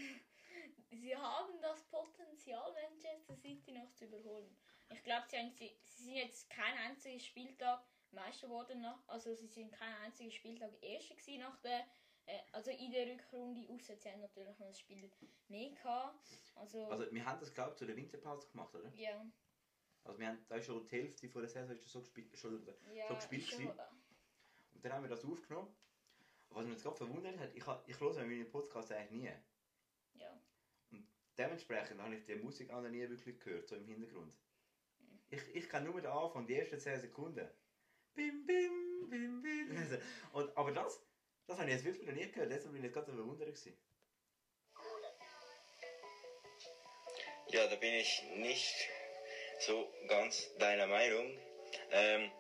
[0.91, 4.57] Sie haben das Potenzial, Manchester City noch zu überholen.
[4.91, 8.81] Ich glaube, sie, sie, sie sind jetzt kein einziger Spieltag Meister geworden.
[8.81, 11.87] Nach, also sie sind keinen einzigen Spieltag Erster gewesen nach der,
[12.27, 15.13] äh, also in der Rückrunde, außer sie haben natürlich noch ein Spiel
[15.47, 16.29] mehr gehabt.
[16.57, 18.93] Also, Also wir haben das glaube ich zu der Winterpause gemacht, oder?
[18.97, 19.25] ja,
[20.03, 22.37] Also wir haben da ist schon die Hälfte von der Saison ist schon so gespielt,
[22.37, 23.81] schon, ja, so gespielt schon, gewesen.
[24.75, 25.73] Und dann haben wir das aufgenommen.
[26.51, 29.33] Was mich jetzt gerade verwundert hat, ich, ich höre meine Podcasts eigentlich nie.
[30.15, 30.43] ja.
[31.39, 34.35] Dementsprechend habe ich die Musik auch noch nie wirklich gehört, so im Hintergrund.
[35.29, 37.47] Ich, ich kann nur den Anfang, die ersten 10 Sekunden.
[38.15, 39.77] Bim, bim, bim, bim.
[39.77, 39.97] Also,
[40.33, 41.05] Und, aber das,
[41.47, 43.49] das habe ich jetzt wirklich noch nie gehört, deshalb bin ich jetzt gerade so verwundert.
[43.49, 43.77] gewesen.
[47.49, 48.89] Ja, da bin ich nicht
[49.61, 51.39] so ganz deiner Meinung.
[51.91, 52.31] Ähm,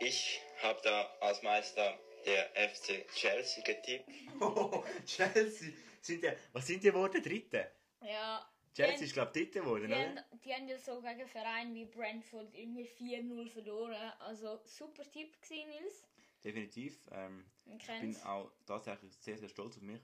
[0.00, 4.08] ich habe da als Meister der FC Chelsea getippt.
[4.40, 7.22] Oh, Chelsea, sind ja, was sind die geworden?
[7.22, 7.70] Dritte?
[8.02, 10.02] Ja, Chelsea ist glaube ich Dritte geworden, die, oder?
[10.02, 14.12] haben, die haben ja so gegen Vereine wie Brentford irgendwie 4-0 verloren.
[14.20, 16.04] Also super Tipp gewesen, Nils.
[16.44, 16.96] Definitiv.
[17.10, 17.44] Ähm,
[17.76, 20.00] ich bin auch tatsächlich sehr, sehr stolz auf mich.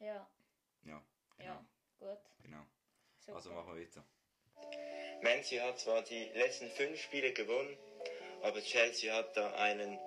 [0.00, 0.26] Ja,
[0.84, 1.02] Ja,
[1.38, 1.48] genau.
[1.48, 1.66] ja,
[2.00, 2.18] gut.
[2.42, 2.66] genau.
[3.20, 3.36] Super.
[3.36, 4.04] Also machen wir weiter.
[5.22, 7.76] Manchester hat zwar die letzten fünf Spiele gewonnen,
[8.42, 9.98] aber Chelsea hat da einen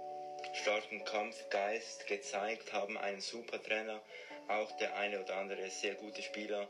[0.53, 4.01] starken Kampfgeist gezeigt, haben einen super Trainer,
[4.47, 6.69] auch der eine oder andere sehr gute Spieler.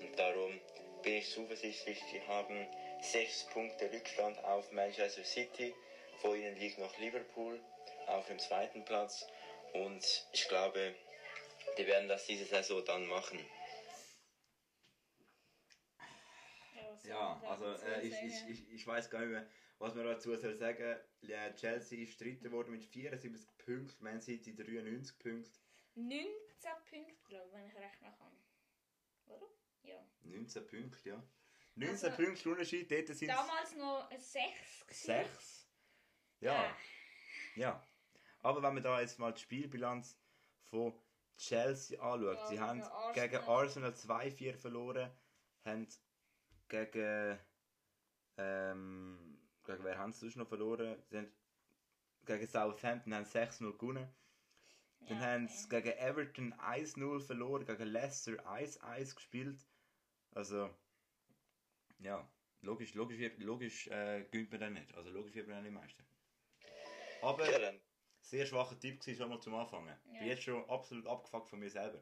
[0.00, 0.60] Und darum
[1.02, 2.66] bin ich zuversichtlich, die haben
[3.00, 5.72] sechs Punkte Rückstand auf Manchester City.
[6.20, 7.60] Vor ihnen liegt noch Liverpool
[8.06, 9.26] auf dem zweiten Platz.
[9.72, 10.94] Und ich glaube,
[11.78, 13.44] die werden das diese Saison dann machen.
[17.04, 19.46] Ja, also äh, ich, ich, ich, ich weiß gar nicht mehr,
[19.82, 20.96] was man dazu soll sagen.
[21.22, 25.50] Ja, Chelsea ist Dritter geworden mit 74 Punkten, Man City 93 Punkte.
[25.94, 26.30] 19
[26.88, 28.32] Punkte, glaube ich, wenn ich rechnen kann.
[29.26, 29.46] Oder?
[29.82, 29.96] Ja.
[30.22, 31.22] 19 Punkte, ja.
[31.74, 34.84] 19 Also, Punkte Unterschied, dort sind es Damals noch ein 6.
[34.88, 35.68] 6.
[36.40, 36.76] Ja,
[37.56, 37.86] ja.
[38.40, 40.18] Aber wenn man da jetzt mal die Spielbilanz
[40.64, 40.92] von
[41.36, 43.28] Chelsea anschaut, Ja, sie haben gegen Arsenal.
[43.28, 45.10] gegen Arsenal 2-4 verloren,
[45.64, 45.88] haben
[46.68, 47.38] gegen
[48.36, 49.31] ähm,
[49.64, 51.02] gegen wer haben sie sonst noch verloren?
[51.10, 51.32] Sie haben
[52.26, 54.08] gegen Southampton haben sie 6-0 gewonnen.
[55.08, 55.54] Dann Ja, haben okay.
[55.54, 59.58] sie gegen Everton 1-0 verloren, gegen Leicester 1-1 gespielt.
[60.34, 60.70] Also,
[61.98, 62.26] ja,
[62.62, 64.94] logisch, logisch, wird- logisch äh, gönnt man dann nicht.
[64.94, 66.04] Also logisch wird man dann nicht Meister.
[67.22, 67.72] Aber Ja,
[68.20, 69.88] sehr schwacher Tipp war schon mal zum Anfangen.
[70.12, 70.18] Ja.
[70.18, 72.00] Bin jetzt schon absolut abgefuckt von mir selber.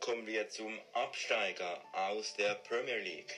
[0.00, 3.32] kommen wir zum Absteiger aus der Premier League.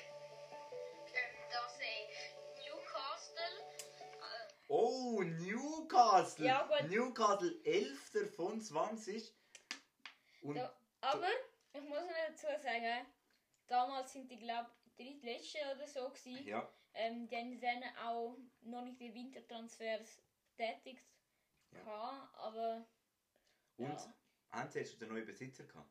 [4.74, 6.46] Oh, Newcastle!
[6.46, 6.88] Ja, gut.
[6.88, 8.32] Newcastle 11.
[8.34, 9.34] von 20.
[10.40, 11.28] Und Da, aber
[11.74, 13.06] ich muss noch dazu sagen,
[13.66, 16.46] damals sind die, glaube ich, drittletzte oder so gewesen.
[16.46, 20.22] ja, Ähm, die haben dann auch noch nicht die Wintertransfers
[20.56, 21.04] tätigt.
[21.72, 21.82] Ja.
[21.82, 22.86] gehabt, Aber
[23.76, 24.14] und Ja.
[24.52, 25.90] haben sie jetzt schon den neuen Besitzer gehabt?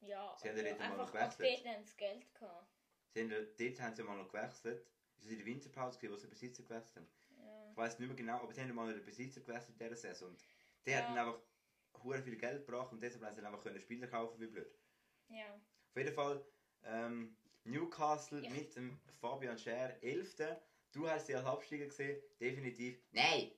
[0.00, 1.60] ja, Sie haben ja dort mal noch gewechselt.
[1.62, 2.66] dort haben sie Geld gehabt.
[3.12, 4.86] Sie haben, dort haben sie mal noch gewechselt.
[5.16, 7.17] Das war in der Winterpause, wo sie den Besitzer gewechselt haben.
[7.78, 10.30] Weiß nicht mehr genau, aber sie haben mal den Besitzer gewechselt in dieser Saison.
[10.30, 10.44] Und
[10.84, 10.98] der Ja.
[10.98, 11.40] hat dann einfach
[12.02, 14.68] hure viel Geld gebracht und deshalb haben sie dann einfach können Spieler kaufen wie blöd.
[15.28, 15.54] ja.
[15.54, 16.44] Auf jeden Fall
[16.82, 18.50] ähm, Newcastle Ja.
[18.50, 20.58] mit dem Fabian Scher 11.
[20.90, 22.98] Du hast sie als Absteiger gesehen, definitiv.
[23.12, 23.52] Nein!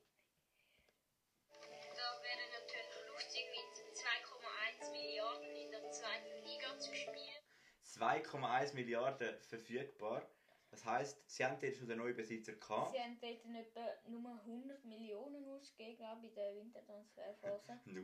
[1.48, 7.42] Da wäre natürlich lustig, mit 2,1 Milliarden in der zweiten Liga zu spielen.
[7.84, 10.22] 2,1 Milliarden verfügbar.
[10.70, 12.92] Das heisst, sie haben dort schon den neuen Besitzer gehabt.
[12.92, 17.80] Sie haben dort etwa nur 100 Millionen ausgegeben, in der Wintertransferphase.
[17.86, 18.02] Nur.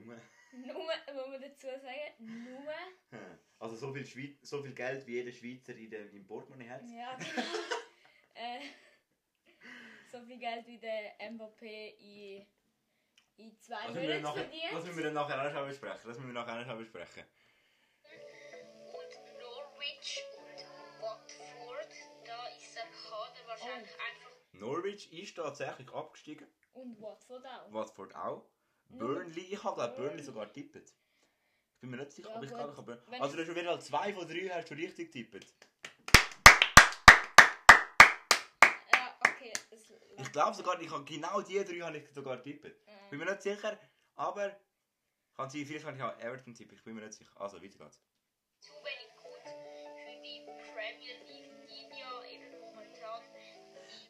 [0.53, 3.21] nur, muss man dazu sagen, nur.
[3.59, 6.83] Also so viel, Schweiz, so viel Geld wie jeder Schweizer in der, im Portemonnaie hat.
[6.83, 7.31] Ja, genau.
[8.35, 8.61] äh,
[10.11, 12.47] so viel Geld wie der Mbappé in,
[13.37, 14.65] in zwei Monaten verdient.
[14.73, 16.01] das müssen wir dann nachher auch schon besprechen.
[16.05, 17.25] Das müssen wir nachher auch schon besprechen.
[24.59, 26.47] Norwich ist tatsächlich abgestiegen.
[26.73, 27.73] Und Watford auch.
[27.73, 28.49] Watford auch.
[28.89, 30.77] Burnley, ich habe glaube Burnley sogar tippt.
[30.77, 33.03] Ich bin mir nicht sicher, Ja, aber ich glaube, ich habe...
[33.21, 35.47] Also du ich- hast jeden Fall zwei von drei hast du richtig tippt.
[38.93, 39.53] Ja, okay.
[40.19, 42.65] Ich glaube sogar, ich habe genau die drei habe ich sogar tippt.
[42.67, 43.79] Ich bin mir nicht sicher,
[44.15, 44.59] aber...
[45.35, 47.39] Kann sein, vielleicht habe ich auch Everton tippen, ich bin mir nicht sicher.
[47.39, 48.01] Also, weiter geht's.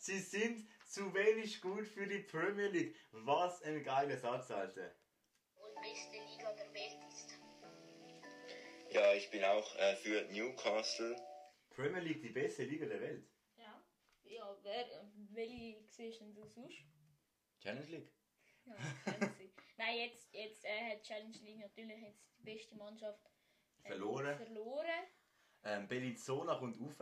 [0.06, 2.94] Sie sind zu wenig gut für die Premier League.
[3.10, 4.94] Was ein geiler Satz, Alter.
[5.50, 7.34] die wohl beste Liga der Welt ist.
[8.94, 11.16] Ja, ich bin auch äh, für Newcastle.
[11.70, 13.28] Premier League, die beste Liga der Welt.
[13.56, 13.84] Ja.
[14.22, 16.84] Ja, wer, welche siehst denn du sonst?
[17.58, 18.12] Challenge League.
[18.64, 18.76] Ja.
[19.76, 23.28] Nein, jetzt, jetzt äh, hat Challenge League natürlich jetzt die beste Mannschaft
[23.82, 24.36] äh, Verloren.
[24.36, 25.04] verloren.
[25.64, 26.96] Ähm, Bellinzona kommt rauf,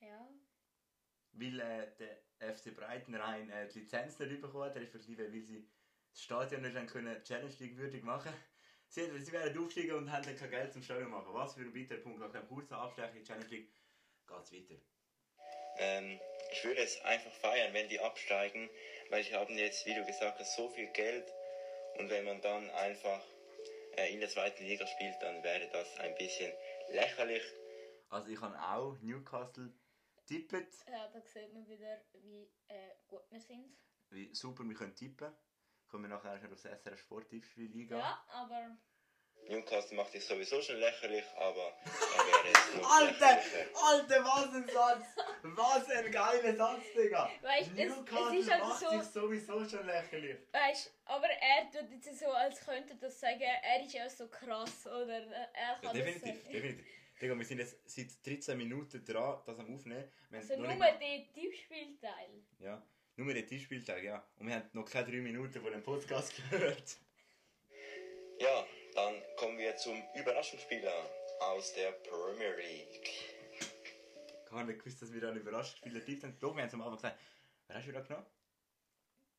[0.00, 0.26] Ja.
[1.32, 5.68] Weil äh, der FC Breitenrhein äh, die Lizenz nicht bekommen hat, respektive weil sie
[6.10, 8.32] das Stadion nicht können Challenge League würdig machen
[8.94, 11.32] Sie, sie werden aufsteigen und haben dann kein Geld zum Stadion machen.
[11.32, 12.20] Was für ein weiterer Punkt.
[12.20, 13.72] Nach dem kurzen Abstecher in die Challenge League
[14.26, 14.80] geht es weiter.
[15.78, 16.20] Ähm,
[16.52, 18.68] ich würde es einfach feiern, wenn die absteigen,
[19.08, 21.24] weil sie haben jetzt, wie du gesagt hast, so viel Geld
[21.98, 23.24] und wenn man dann einfach
[23.96, 26.52] äh, in der zweiten Liga spielt, dann wäre das ein bisschen
[26.90, 27.42] lächerlich.
[28.10, 29.72] Also ich habe auch Newcastle
[30.26, 33.76] tippet, ja, da sieht man wieder, wie äh, gut wir sind.
[34.10, 35.32] wie super wir können tippen.
[35.88, 37.98] Kommen wir nachher noch auf das SRF Sporttippspiel-Liga.
[37.98, 38.76] Ja, aber
[39.48, 43.40] Newcastle macht dich sowieso schon lächerlich, aber dann wäre es noch Alter.
[43.84, 45.06] Alter, was ein Satz!
[45.42, 47.30] Was ein geiler Satz, Digga!
[47.42, 50.38] Weißt, es- es Newcastle ist halt macht so- sich sowieso schon lächerlich.
[50.52, 54.86] weißt, aber er tut jetzt so, als könnte das sagen, er ist ja so krass
[54.86, 56.86] oder er kann Ja, definitiv, definitiv.
[57.22, 60.10] Digga, wir sind jetzt seit 13 Minuten dran, das am Aufnehmen.
[60.28, 62.30] Wir Also nur nicht der Tippspielteil.
[62.58, 62.82] Ja,
[63.14, 64.26] nur den Tischspieltag, ja.
[64.40, 66.98] Und wir haben noch keine 3 Minuten von dem Podcast gehört.
[68.40, 70.92] Ja, dann kommen wir zum Überraschungsspieler
[71.42, 73.10] aus der Premier League.
[74.50, 76.36] Gar nicht gewusst, dass wir da einen Überraschungsspieler tippt haben.
[76.40, 77.20] Doch, wir haben es am Anfang gesagt.
[77.68, 78.26] Wer hast du da genommen?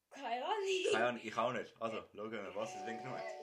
[0.09, 0.57] Keine Ahnung.
[0.93, 1.73] Keine Ahnung, ich auch nicht.
[1.81, 3.19] Also, schauen wir, was ist denn genommen?
[3.19, 3.42] Da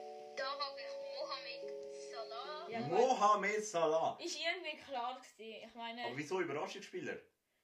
[2.71, 2.81] Ja.
[2.81, 4.19] Mohamed Salah.
[4.23, 5.65] Ist irgendwie klar gewesen.
[5.69, 7.17] Ich meine, Aber wieso Überraschungsspieler?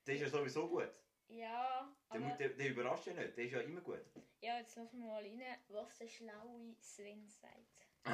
[0.07, 0.89] Der ist ja sowieso gut.
[1.29, 4.01] ja, Der, aber, der, der überrascht ja nicht, der ist ja immer gut.
[4.41, 7.89] ja, jetzt lassen wir mal rein, was der schlaue Sven sagt.
[8.05, 8.13] So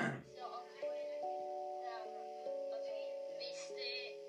[1.83, 2.02] der
[2.72, 2.92] also
[3.38, 3.83] beste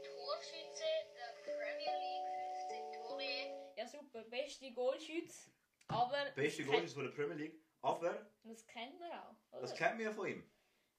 [0.03, 0.83] Torschütze
[1.15, 2.29] der Premier League,
[2.67, 3.73] 15 Tore.
[3.77, 5.51] Ja, super, beste Goalschütze.
[5.87, 7.59] Aber Beste das Goal kennt- ist von der Premier League.
[7.81, 9.61] Aber, Das kennt man auch, oder?
[9.61, 10.49] das kennen wir ja von ihm.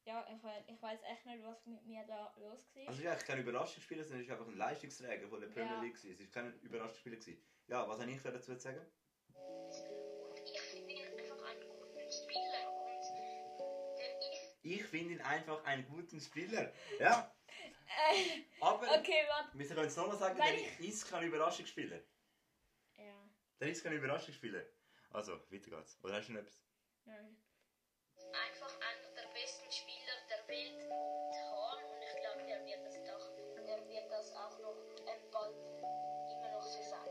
[0.05, 2.89] Ja, ich, ich weiß echt nicht, was mit mir da los war.
[2.89, 5.73] Also, es ist eigentlich kein Überraschungsspieler, sondern es ist einfach ein Leistungsträger von der Premier
[5.73, 5.81] Ja.
[5.83, 5.95] League.
[5.97, 7.17] Es ist kein Überraschungsspieler.
[7.17, 7.43] Gewesen.
[7.67, 8.87] Ja, was habe ich dazu zu sagen?
[10.45, 12.71] Ich finde ihn einfach einen guten Spieler.
[14.63, 16.73] Ich finde ihn einfach einen guten Spieler.
[16.99, 19.59] Ja, Äh, aber okay, warte.
[19.59, 22.01] wir können es nochmal sagen, Wenn der ist kein Überraschungsspieler.
[22.97, 24.65] Ja, Der ist kein Überraschungsspieler.
[25.11, 25.99] Also, weiter geht's.
[26.03, 26.61] Oder hast du noch etwas?
[27.05, 27.37] nein.
[28.33, 31.85] Einfach einer der besten Spieler der Welt haben.
[31.91, 36.51] Und ich glaube, der wird das, doch, der wird das auch noch ähm, bald immer
[36.53, 37.09] noch so sein.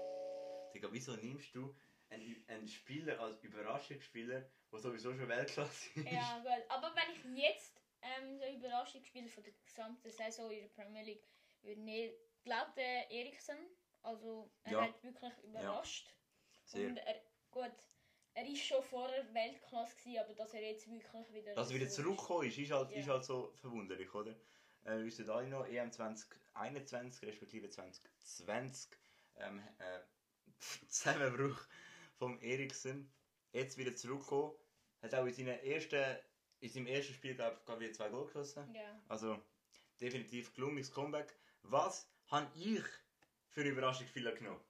[0.73, 1.75] Digga, wieso nimmst du
[2.09, 6.11] einen, einen Spieler als Überraschungsspieler, der sowieso schon Weltklasse ist?
[6.11, 6.63] Ja, gut.
[6.69, 11.27] Aber wenn ich jetzt ähm, so Überraschungsspieler von der gesamten Saison in der Premier League
[11.61, 12.13] würde nehmen,
[12.43, 13.57] glaubt der Eriksen,
[14.01, 14.81] also er Ja.
[14.83, 16.13] hat wirklich überrascht.
[16.65, 16.87] Sehr.
[16.87, 17.71] Und er, gut,
[18.35, 21.89] er ist schon vorher Weltklasse gewesen, aber dass er jetzt wirklich wieder Dass er wieder
[21.89, 22.97] zurückgekommen ist, ist halt, Ja.
[22.99, 24.31] ist halt so verwunderlich, oder?
[24.83, 28.97] Äh, wir wissen alle noch, EM 2021, respektive 2020,
[29.37, 29.99] ähm, äh,
[30.89, 31.59] Zusammenbruch
[32.15, 33.11] vom Eriksen.
[33.51, 34.53] Jetzt wieder zurückgekommen.
[35.01, 36.17] Hat auch in, seinen ersten,
[36.59, 38.73] in seinem ersten Spiel, glaube ich, wieder zwei Goal geschossen.
[38.73, 38.99] Ja.
[39.09, 39.39] Also,
[40.01, 41.35] definitiv gelungenes Comeback.
[41.61, 42.83] Was habe ich
[43.49, 44.61] für einen Überraschungsspieler genommen?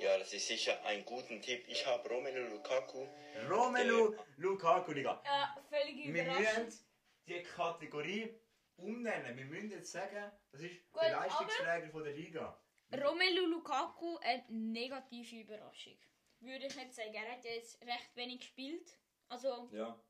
[0.00, 1.64] Ja, das ist sicher ein guter Tipp.
[1.68, 3.06] Ich habe Romelu Lukaku.
[3.48, 5.22] Romelu Lukaku, Digga.
[5.24, 6.66] Äh, völlig Wir überraschend.
[6.66, 6.86] müssen
[7.26, 8.34] die Kategorie
[8.76, 9.36] umnennen.
[9.36, 12.60] Wir müssen jetzt sagen, das ist Gut, der Leistungsträger von der Liga.
[12.92, 15.98] Romelu Lukaku eine negative Überraschung.
[16.40, 17.12] Würde ich nicht sagen.
[17.14, 18.96] Er hat jetzt recht wenig gespielt.
[19.28, 20.00] Also, Ja.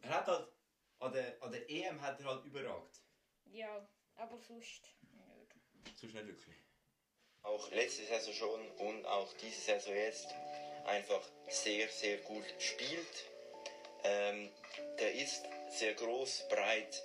[0.00, 0.48] Er hat halt,
[0.98, 3.00] an der, an der EM hat er halt überragt.
[3.44, 4.82] ja, aber sonst
[5.12, 5.96] nicht.
[5.96, 6.56] Sonst nicht wirklich.
[7.42, 10.28] Auch letzte Saison schon und auch diese Saison jetzt
[10.86, 13.24] einfach sehr, sehr gut spielt.
[14.04, 14.50] Ähm,
[14.98, 17.02] der ist sehr groß, breit,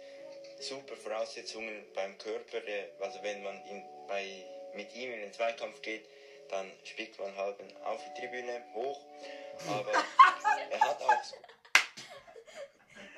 [0.60, 2.62] super Voraussetzungen beim Körper.
[3.00, 6.06] Also wenn man ihn bei, mit ihm in den Zweikampf geht,
[6.50, 9.02] dann spickt man halb auf die Tribüne hoch.
[9.68, 9.92] Aber
[10.72, 11.24] er hat auch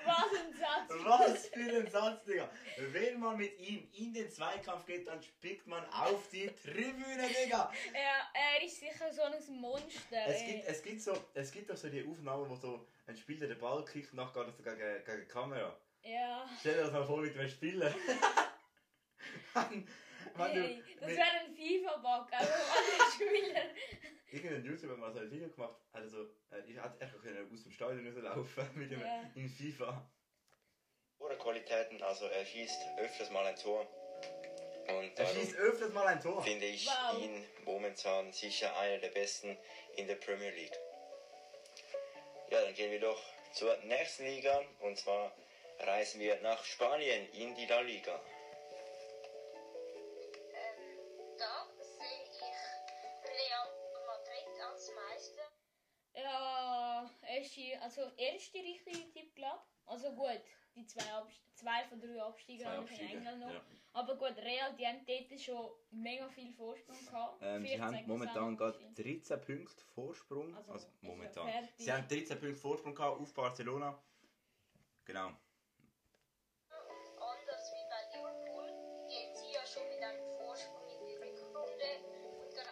[0.09, 0.89] Was ein Satz!
[1.05, 2.49] Was für ein Satz, Digga.
[2.77, 7.71] Wenn man mit ihm in den Zweikampf geht, dann spickt man auf die Tribüne, Digga.
[7.93, 10.25] Er, er ist sicher so ein Monster.
[10.27, 13.47] Es gibt, es gibt so, es gibt doch so die Aufnahmen, wo so ein Spieler
[13.47, 15.77] den Ball kickt und nachher geht er so gegen, gegen die Kamera.
[16.03, 16.49] Ja.
[16.59, 17.39] Stell dir das mal vor, wie du
[20.53, 23.61] du, Hey, das wäre ein FIFA-Bug, also alle Spieler.
[24.31, 27.21] Irgendein YouTuber hat mal so ein Video gemacht, hat er so, äh, ich hätte einfach
[27.21, 29.23] können aus dem Stadion rauslaufen mit dem Ja.
[29.35, 30.09] in FIFA.
[31.39, 33.81] Qualitäten, also er schießt öfters mal ein Tor.
[34.89, 36.43] Und Er schießt öfters mal ein Tor.
[36.43, 37.17] finde ich Wow.
[37.21, 39.57] ihn momentan sicher einer der besten
[39.95, 40.77] in der Premier League.
[42.51, 43.21] Ja, dann gehen wir doch
[43.53, 45.33] zur nächsten Liga und zwar
[45.79, 48.19] reisen wir nach Spanien in die La Liga.
[57.97, 60.41] Also erste richtige Tipp, glaube Also gut,
[60.75, 63.51] die zwei, Abst zwei von drei Abstiegen Zwei habe ich in England noch.
[63.51, 63.61] ja.
[63.93, 67.39] Aber gut, Real, die haben dort schon mega viel Vorsprung gehabt.
[67.41, 70.55] Ähm, sie 14 haben momentan gerade 13 Punkte Vorsprung.
[70.55, 71.49] Also, Also, ist ja momentan.
[71.49, 71.73] fertig.
[71.77, 74.03] sie haben 13 Punkte Vorsprung gehabt auf Barcelona.
[75.05, 75.27] Genau.
[75.29, 75.35] Und
[77.19, 78.69] anders wie bei Liverpool
[79.09, 81.89] gehen sie ja schon mit einem Vorsprung in die Rückrunde.
[82.45, 82.65] Und der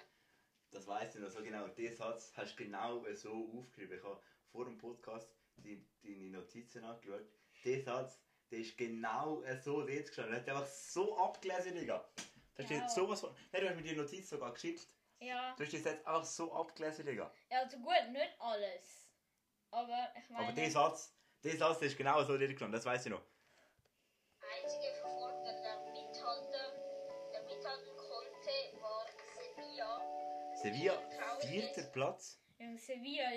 [0.69, 1.67] Das weißt du noch so genau.
[1.69, 3.97] Den Satz hast du genau so aufgeschrieben.
[3.97, 7.25] Ich habe vor dem Podcast die, deine Notizen angeschaut.
[7.65, 8.19] Der Satz,
[8.51, 10.33] der ist genau so dort gestanden.
[10.36, 12.07] Er hat einfach so abgelesen, Digga.
[12.55, 12.89] Da steht Ja.
[12.89, 13.36] sowas von.
[13.51, 14.88] Nein, du hast mir die Notiz sogar geschickt.
[15.19, 17.31] Ja, Du hast das jetzt auch so abgelesen, Digga.
[17.49, 19.10] ja, also gut, nicht alles.
[19.71, 20.45] Aber ich meine.
[20.45, 22.73] Aber der Satz, der Satz der ist genau so dort gestanden.
[22.73, 23.23] Das weiß ich noch.
[24.63, 26.51] einzige Verfolger, der mithalten,
[27.33, 29.05] der mithalten konnte, war
[29.36, 30.53] Sevilla.
[30.55, 31.83] Sevilla, vierter.
[31.91, 32.39] Platz.
[32.60, 33.29] Ja, Sevilla.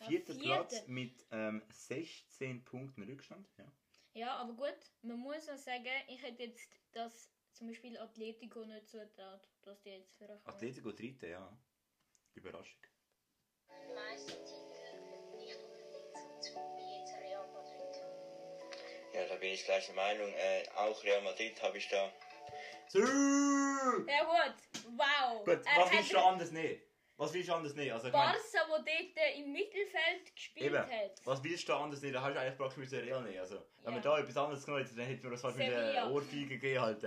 [0.00, 0.64] Ja, Vierter Vierter.
[0.64, 3.48] Platz mit ähm, 16 Punkten Rückstand.
[3.58, 3.72] Ja.
[4.14, 8.88] Ja, aber gut, man muss auch sagen, ich hätte jetzt das zum Beispiel Atletico nicht
[8.88, 11.58] zugetraut, dass die jetzt für Atletico dritte, ja.
[12.34, 12.80] Überraschung.
[13.94, 18.02] Meistertitel nicht unbedingt so zu wie jetzt Real Madrid.
[19.14, 20.32] Ja, da bin ich gleicher Meinung.
[20.32, 22.12] Äh, auch Real Madrid habe ich da.
[22.88, 23.00] So.
[23.00, 24.54] Ja gut,
[24.96, 25.44] wow.
[25.44, 26.82] Gut, Er was willst du anders nicht?
[27.18, 27.92] Was willst du anders nicht?
[27.92, 31.20] Also, ich mein, Barca, wo dort im Mittelfeld gespielt eben, hat.
[31.24, 32.14] was willst du anders nicht?
[32.14, 33.40] Da hast du eigentlich praktisch mit Real nicht.
[33.40, 33.98] Also, wenn Ja.
[33.98, 36.80] wir da etwas anderes genommen hätten, dann hätten wir das fast mit der Ohrfeige gegeben.
[36.80, 37.02] Halt.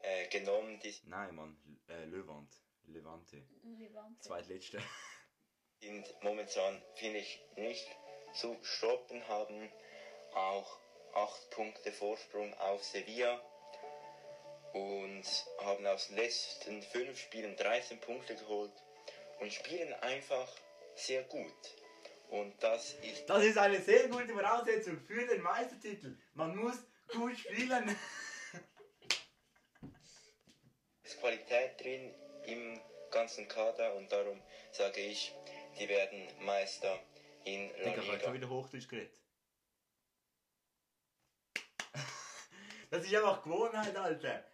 [0.00, 1.56] Äh, genommen, die Nein, Mann.
[1.88, 2.52] Äh, Levant.
[2.84, 3.42] Levante.
[3.62, 4.20] Levante.
[4.20, 4.82] Zweitletzte.
[5.80, 7.86] sind momentan, finde ich, nicht
[8.34, 9.72] zu stoppen, haben
[10.34, 10.78] auch
[11.14, 13.40] 8 Punkte Vorsprung auf Sevilla
[14.74, 15.24] und
[15.60, 18.72] haben aus den letzten 5 Spielen 13 Punkte geholt
[19.40, 20.48] und spielen einfach
[20.94, 21.76] sehr gut.
[22.28, 26.18] Und das ist Das ist eine sehr gute Voraussetzung für den Meistertitel.
[26.34, 26.76] Man muss
[27.08, 27.96] gut spielen.
[31.02, 32.12] ist Qualität drin
[32.46, 35.32] im ganzen Kader und darum sage ich,
[35.78, 36.98] die werden Meister
[37.44, 38.32] in La Digga, ich habe schon Liga.
[38.34, 39.12] wieder Hochdeutsch geredet.
[42.90, 44.44] Das ist einfach Gewohnheit, Alter.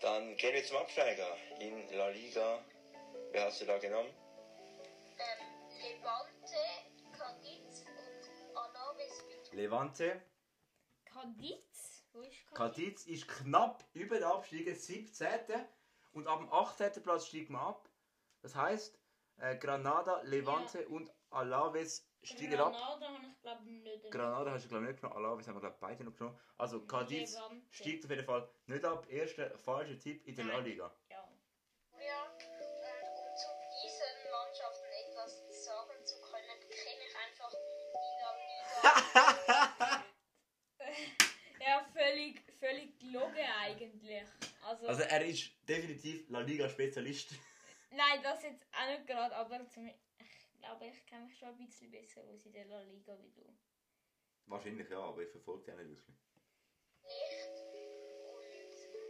[0.00, 2.64] Dann gehen wir zum Absteiger in La Liga.
[3.30, 4.08] Wer hast du da genommen?
[5.18, 5.46] Ähm,
[5.82, 6.56] Levante,
[7.12, 10.22] Cadiz und Alaves Levante.
[11.04, 12.06] Cadiz?
[12.12, 12.54] Wo ist Cadiz?
[12.54, 15.36] Cadiz ist knapp über den Abstieg, 17.
[16.12, 17.02] Und ab dem 18.
[17.02, 17.88] Platz stiegen wir ab.
[18.40, 18.98] Das heißt,
[19.38, 22.72] äh, Granada, Levante und Alaves steigen ab.
[22.72, 24.10] Granada habe ich glaube nicht.
[24.10, 26.38] Granada hast du glaube ich nicht genommen, Alaves haben wir glaube ich beide noch genommen.
[26.56, 27.66] Also Cadiz Levante.
[27.70, 29.06] steigt auf jeden Fall nicht ab.
[29.10, 30.58] Erster falscher Tipp in der La.
[30.58, 30.90] Liga.
[41.60, 44.22] ja, völlig, völlig gelogen eigentlich.
[44.62, 47.30] Also, Also er ist definitiv La Liga Spezialist.
[47.90, 51.58] nein, das jetzt auch nicht gerade, aber zum, ich glaube, ich kenne mich schon ein
[51.58, 53.44] bisschen besser aus in der La Liga wie du.
[54.46, 56.06] Wahrscheinlich ja, aber ich verfolge nicht wirklich.
[56.06, 57.48] nicht.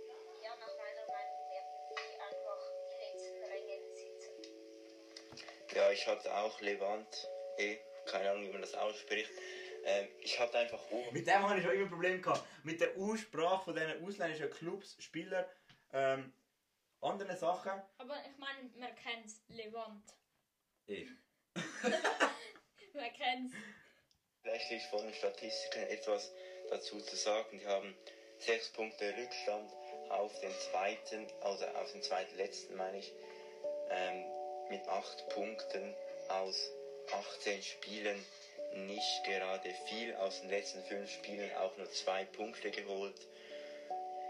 [0.08, 4.34] Und ja, nach meiner Meinung werden die einfach die letzten Ränge sitzen.
[5.74, 7.28] Ja, ich hatte auch Levant.
[7.58, 9.30] Eh, keine Ahnung, wie man das ausspricht.
[9.88, 12.44] Ähm, ich hatte einfach Ur Mit dem habe ich schon immer ein Problem gehabt.
[12.62, 15.46] Mit der Aussprache von diesen ausländischen Clubs, Spielern,
[15.94, 16.32] ähm,
[17.00, 17.72] anderen Sachen.
[17.96, 20.04] Aber ich meine, man kennt es, Levant.
[20.88, 21.06] Eh.
[21.54, 23.58] Man kennt es.
[24.42, 26.32] tatsächlich von den Statistiken etwas
[26.68, 27.58] dazu zu sagen.
[27.58, 27.96] Die haben
[28.38, 29.72] sechs Punkte Rückstand
[30.10, 33.12] auf den zweiten, also auf den zweitletzten meine ich,
[33.90, 34.24] ähm,
[34.68, 35.94] mit acht Punkten
[36.28, 36.72] aus
[37.10, 38.22] 18 Spielen.
[38.74, 43.26] Nicht gerade viel aus den letzten fünf Spielen, auch nur zwei Punkte geholt.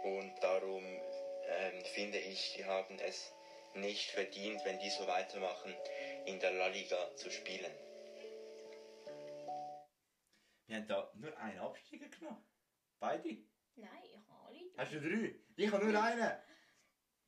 [0.05, 3.33] Und darum ähm, finde ich, die haben es
[3.75, 5.75] nicht verdient, wenn die so weitermachen,
[6.27, 7.71] in der La Liga zu spielen.
[10.67, 12.47] Wir haben da nur einen Absteiger genommen.
[12.99, 13.29] Beide.
[13.77, 14.61] Nein, ich habe alle.
[14.77, 15.35] Hast du drei?
[15.57, 16.43] Ich habe nur einen.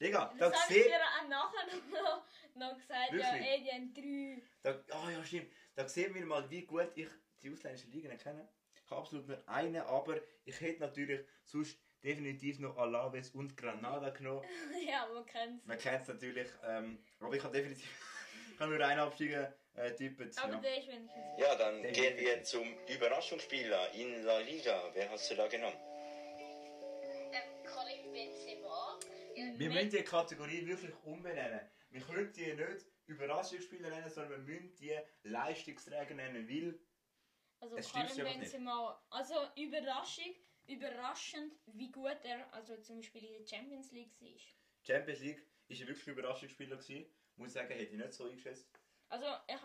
[0.01, 1.67] Digga, Das da habe ich seht dir auch nachher
[2.03, 2.27] noch,
[2.57, 3.13] noch gesagt.
[3.13, 3.49] Ja, Wirklich?
[3.49, 4.43] ey, die haben drei.
[4.63, 5.53] da, oh ja, stimmt.
[5.75, 7.09] Da sehen wir mal, wie gut ich
[7.43, 8.49] die ausländischen Ligen kenne.
[8.75, 14.11] Ich habe absolut nur einen, aber ich hätte natürlich sonst definitiv noch Alaves und Granada
[14.11, 14.45] genommen.
[14.89, 15.83] ja, man kennt Man es.
[15.83, 17.87] kennt es natürlich, ähm, aber ich habe definitiv,
[18.59, 20.31] kann nur einen absteigen äh, tippen.
[20.39, 20.61] Aber Ja.
[20.61, 21.23] der ist wenigstens.
[21.39, 24.91] Ja, dann Der gehen wir zum Überraschungsspieler in La Liga.
[24.95, 25.77] Wer hast du da genommen?
[27.03, 28.99] Ähm, Karim Benzema.
[29.37, 31.61] Ja, Wir müssen die Kategorie wirklich umbenennen.
[31.91, 36.81] Wir können die nicht Überraschungsspieler nennen, sondern wir müssen die Leistungsträger nennen, weil
[37.61, 38.41] Also Es stimmt Karim.
[38.41, 39.03] Benzema.
[39.11, 40.35] Also Überraschung,
[40.67, 44.41] überraschend, wie gut er also zum Beispiel in der Champions League war.
[44.83, 47.07] Champions League ist ein wirklich Überraschungsspieler gewesen.
[47.37, 48.71] Muss sagen, hätte ich nicht so eingeschätzt.
[49.09, 49.57] Also ich,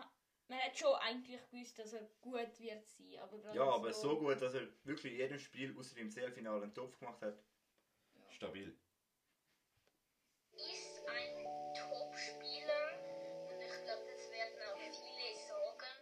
[0.48, 4.40] man hat schon eigentlich gewusst, dass er gut wird sein, aber Ja, aber so gut,
[4.40, 7.38] dass er wirklich in jedem Spiel außer im CL-Finale einen Topf gemacht hat.
[8.30, 8.76] Stabil.
[10.52, 11.45] ist ein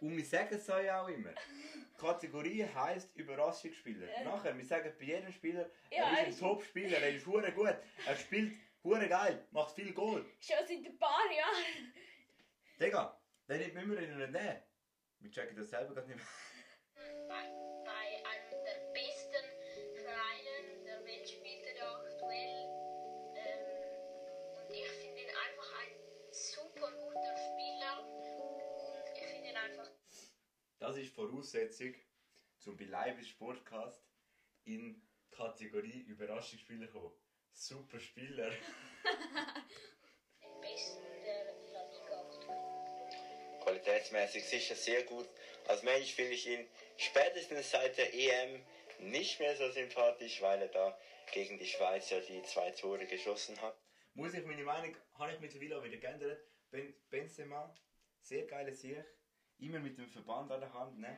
[0.05, 1.31] Und wir sagen es euch auch immer.
[1.97, 4.07] Kategorie heisst Überraschungsspieler.
[4.07, 4.23] Äh.
[4.23, 7.75] Nachher, wir sagen bei jedem Spieler, Ja, er ist ein Top-Spieler, er ist hure gut,
[8.05, 8.53] er spielt
[8.83, 10.23] hure geil, macht viel Goal.
[10.39, 11.93] Schon seit ein paar Jahren.
[12.79, 14.61] Digga, den müssen wir ihn nicht nehmen.
[15.21, 17.55] Wir checken das selber gerade nicht mehr.
[30.79, 31.93] Das ist Voraussetzung
[32.59, 34.03] zum Beleibis Sportcast
[34.65, 35.01] in
[35.31, 37.13] Kategorie Überraschungsspieler kommen.
[37.51, 38.51] Super Spieler.
[43.61, 45.27] Qualitätsmäßig sicher sehr gut.
[45.67, 46.67] Als Mensch finde ich ihn
[46.97, 48.61] spätestens seit der EM
[48.99, 50.99] nicht mehr so sympathisch, weil er da
[51.33, 53.75] gegen die Schweiz ja die zwei Tore geschossen hat.
[54.13, 56.39] Muss ich meine Meinung, habe ich mittlerweile auch wieder geändert.
[56.69, 57.75] Ben, Benzema,
[58.21, 59.03] sehr geile Sieg.
[59.57, 61.17] Immer mit dem Verband an der Hand, ne?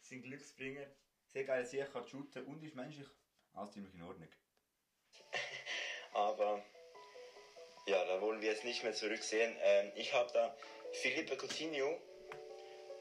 [0.00, 0.86] Sein Glücksbringer.
[1.26, 3.08] Sehr geile Sieg, kann shooten und ist menschlich
[3.52, 4.28] alles ziemlich in Ordnung.
[6.14, 6.62] Aber
[7.86, 9.56] ja, da wollen wir jetzt nicht mehr zurücksehen.
[9.60, 10.56] Ähm, ich habe da
[10.92, 12.00] Felipe Coutinho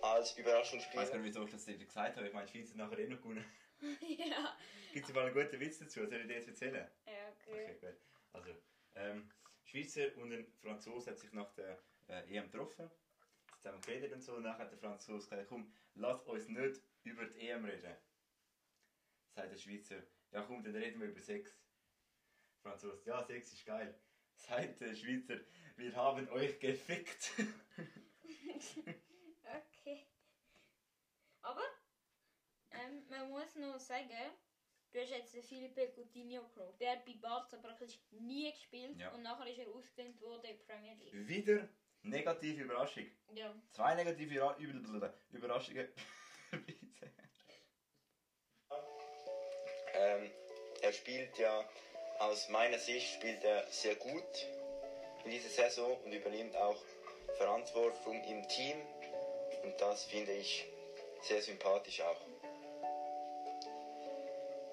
[0.01, 1.03] als Ich weiß gar Überraschungsspieler.
[1.17, 2.27] nicht, wieso ich das dir gesagt habe.
[2.27, 3.45] Ich meine, die Schweiz hat nachher eh noch gewonnen.
[4.01, 4.57] ja.
[4.93, 6.05] Gibt es mal einen guten Witz dazu?
[6.05, 6.89] Soll ich dir jetzt erzählen?
[7.05, 7.63] Ja, okay.
[7.63, 7.97] Okay, gut.
[8.33, 8.51] Also,
[8.95, 9.31] ähm,
[9.63, 12.89] Schweizer und ein Franzose hat sich nach der äh, EM getroffen.
[13.65, 14.35] Zusammen geredet und so.
[14.35, 17.95] Und dann hat der Franzose gesagt, komm, lass uns nicht über die EM reden.
[19.33, 21.57] Sagt der Schweizer, ja komm, dann reden wir über Sex.
[22.61, 23.99] Franzose, ja, Sex ist geil.
[24.35, 25.39] Sagt der Schweizer,
[25.77, 27.31] wir haben euch gefickt.
[29.77, 30.07] Okay.
[31.41, 31.61] Aber
[32.71, 34.09] ähm, man muss noch sagen,
[34.91, 36.75] du hast jetzt den Felipe Coutinho genommen.
[36.79, 39.11] Der hat bei Barca praktisch nie gespielt Ja.
[39.13, 41.27] und nachher ist er ausgelehnt worden in die Premier League.
[41.27, 41.69] Wieder
[42.05, 43.05] negative Überraschung.
[43.33, 43.53] Ja.
[43.71, 45.87] Zwei negative Über- Überraschungen.
[49.97, 50.29] Ähm,
[50.81, 51.65] er spielt ja,
[52.19, 54.23] aus meiner Sicht spielt er sehr gut
[55.23, 56.81] in dieser Saison und übernimmt auch
[57.37, 58.75] Verantwortung im Team.
[59.63, 60.65] Und das finde ich
[61.21, 62.19] sehr sympathisch auch.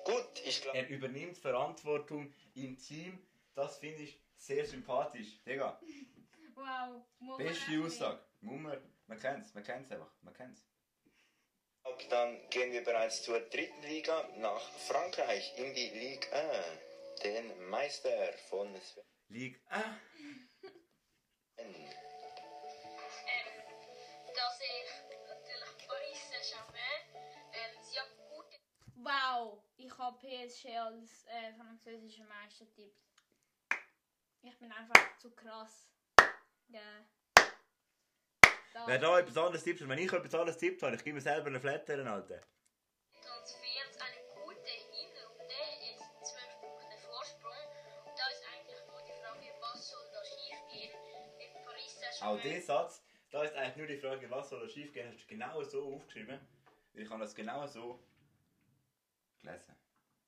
[0.04, 0.78] Gut, ich glaube.
[0.78, 3.24] er übernimmt Verantwortung im Team.
[3.54, 5.40] Das finde ich sehr sympathisch.
[5.46, 5.80] Digga,
[6.62, 7.04] Wow.
[7.18, 8.24] muss man beste Aussage.
[8.40, 10.12] Muss man, man kennt es, man kennt es einfach.
[10.22, 10.64] Man kennt's.
[12.10, 18.32] Dann gehen wir bereits zur dritten Liga nach Frankreich in die Ligue 1, den Meister
[18.48, 19.04] von Sven.
[19.28, 19.96] Ligue ah,
[21.56, 21.88] Ähm,
[24.34, 24.92] da sehe ich
[25.26, 27.02] natürlich Paris Saint-Germain.
[27.52, 28.56] Ähm, sie haben gute
[28.96, 33.02] Wow, ich habe PSG als äh, französischer Meister tippt.
[34.42, 35.91] Ich bin einfach zu krass.
[36.72, 37.04] Ja.
[38.72, 38.86] Da.
[38.86, 41.20] Wer da etwas anderes tippt, und wenn ich etwas anderes tippt habe, ich gebe mir
[41.20, 42.40] selber einen Flattern, Alter.
[43.20, 47.52] Transfers, eine gute Hinrunde, jetzt 12 Punkte Vorsprung.
[48.06, 50.90] Und da ist eigentlich nur die Frage, was soll da schief gehen
[51.36, 54.92] mit Paris Auch der Satz, da ist eigentlich nur die Frage, was soll da schief
[54.94, 56.40] gehen, hast du genau so aufgeschrieben.
[56.94, 58.02] Ich habe das genau so
[59.42, 59.76] gelesen.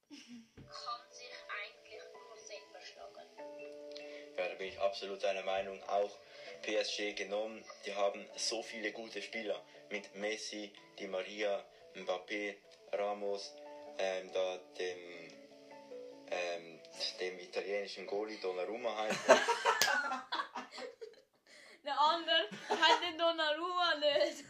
[0.09, 4.35] kann sich eigentlich nur selber schlagen.
[4.37, 5.83] Ja, da bin ich absolut einer Meinung.
[5.85, 6.19] Auch
[6.65, 7.65] PSG genommen.
[7.87, 12.57] Die haben so viele gute Spieler mit Messi, Di Maria, Mbappé,
[12.93, 13.55] Ramos,
[13.99, 14.99] ähm, da dem,
[16.31, 16.81] ähm,
[17.21, 19.29] dem italienischen Goalie Donnarumma heißt.
[19.29, 19.39] er.
[21.85, 24.45] Der andere hat den Donnarumma nicht.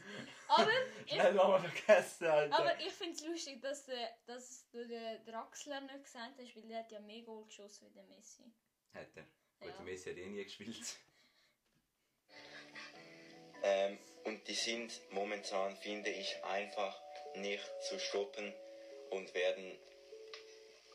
[0.47, 0.71] Aber
[1.07, 6.55] ich, aber ich finde es lustig, dass, der, dass du den Draxler nicht gesagt hast,
[6.55, 8.45] weil der hat ja mehr Goal geschossen wie der Messi.
[8.93, 9.23] Hat er.
[9.59, 9.73] Gut, Ja.
[9.73, 10.97] der Messi hat eh nie gespielt.
[13.65, 17.01] Ähm, und die sind momentan, finde ich, einfach
[17.37, 18.53] nicht zu stoppen
[19.11, 19.79] und werden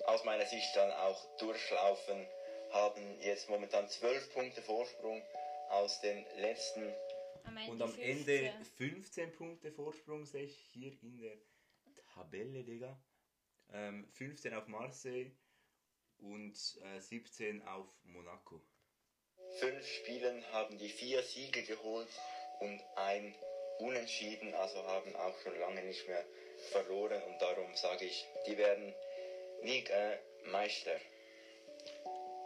[0.05, 2.27] aus meiner Sicht dann auch durchlaufen,
[2.71, 5.21] haben jetzt momentan 12 Punkte Vorsprung
[5.69, 6.93] aus den letzten
[7.43, 8.03] Am Und am 15.
[8.03, 11.37] Ende 15 Punkte Vorsprung sehe ich hier in der
[12.13, 13.01] Tabelle, Digga.
[13.71, 15.31] Ähm, 15 auf Marseille
[16.17, 18.61] und äh, 17 auf Monaco.
[19.59, 22.09] fünf Spielen haben die vier Siege geholt
[22.59, 23.35] und ein
[23.79, 26.25] Unentschieden, also haben auch schon lange nicht mehr
[26.71, 28.93] verloren und darum sage ich, die werden
[29.63, 30.95] Liga Meister.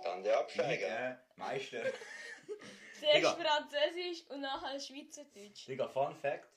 [0.04, 1.12] Dann der Absteiger.
[1.12, 1.82] Äh, Meister.
[3.00, 3.36] Zuerst Digga.
[3.36, 5.68] Französisch und nachher Schweizerdeutsch.
[5.68, 6.48] Digga, Fun Fact.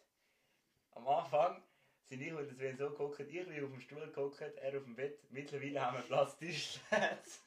[0.93, 1.63] Am Anfang
[2.05, 4.95] sind ich und Sven so geguckt, ich bin auf dem Stuhl geguckt, er auf dem
[4.95, 5.19] Bett.
[5.31, 7.41] Mittlerweile haben wir Plastischplätze.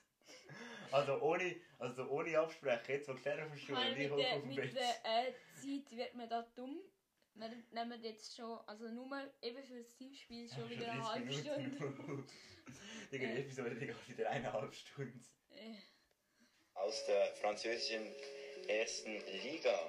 [0.91, 4.33] Also ohne, also ohne Absprechen, jetzt wo er auf Weil und ich mit hoch der,
[4.35, 4.75] auf dem mit Bett.
[4.75, 6.79] der äh, Zeit wird man da dumm.
[7.35, 9.07] Wir nehmen jetzt schon, also nur
[9.41, 11.69] eben für das Teamspiel schon wieder eine 30 halbe Stunde.
[11.69, 12.27] Minuten.
[13.11, 13.39] Digga, die Äh.
[13.41, 15.23] Episode Digga, wieder eineinhalb Stunden.
[15.51, 15.75] Äh,
[16.73, 18.05] Aus der französischen
[18.67, 19.11] ersten
[19.43, 19.79] Liga.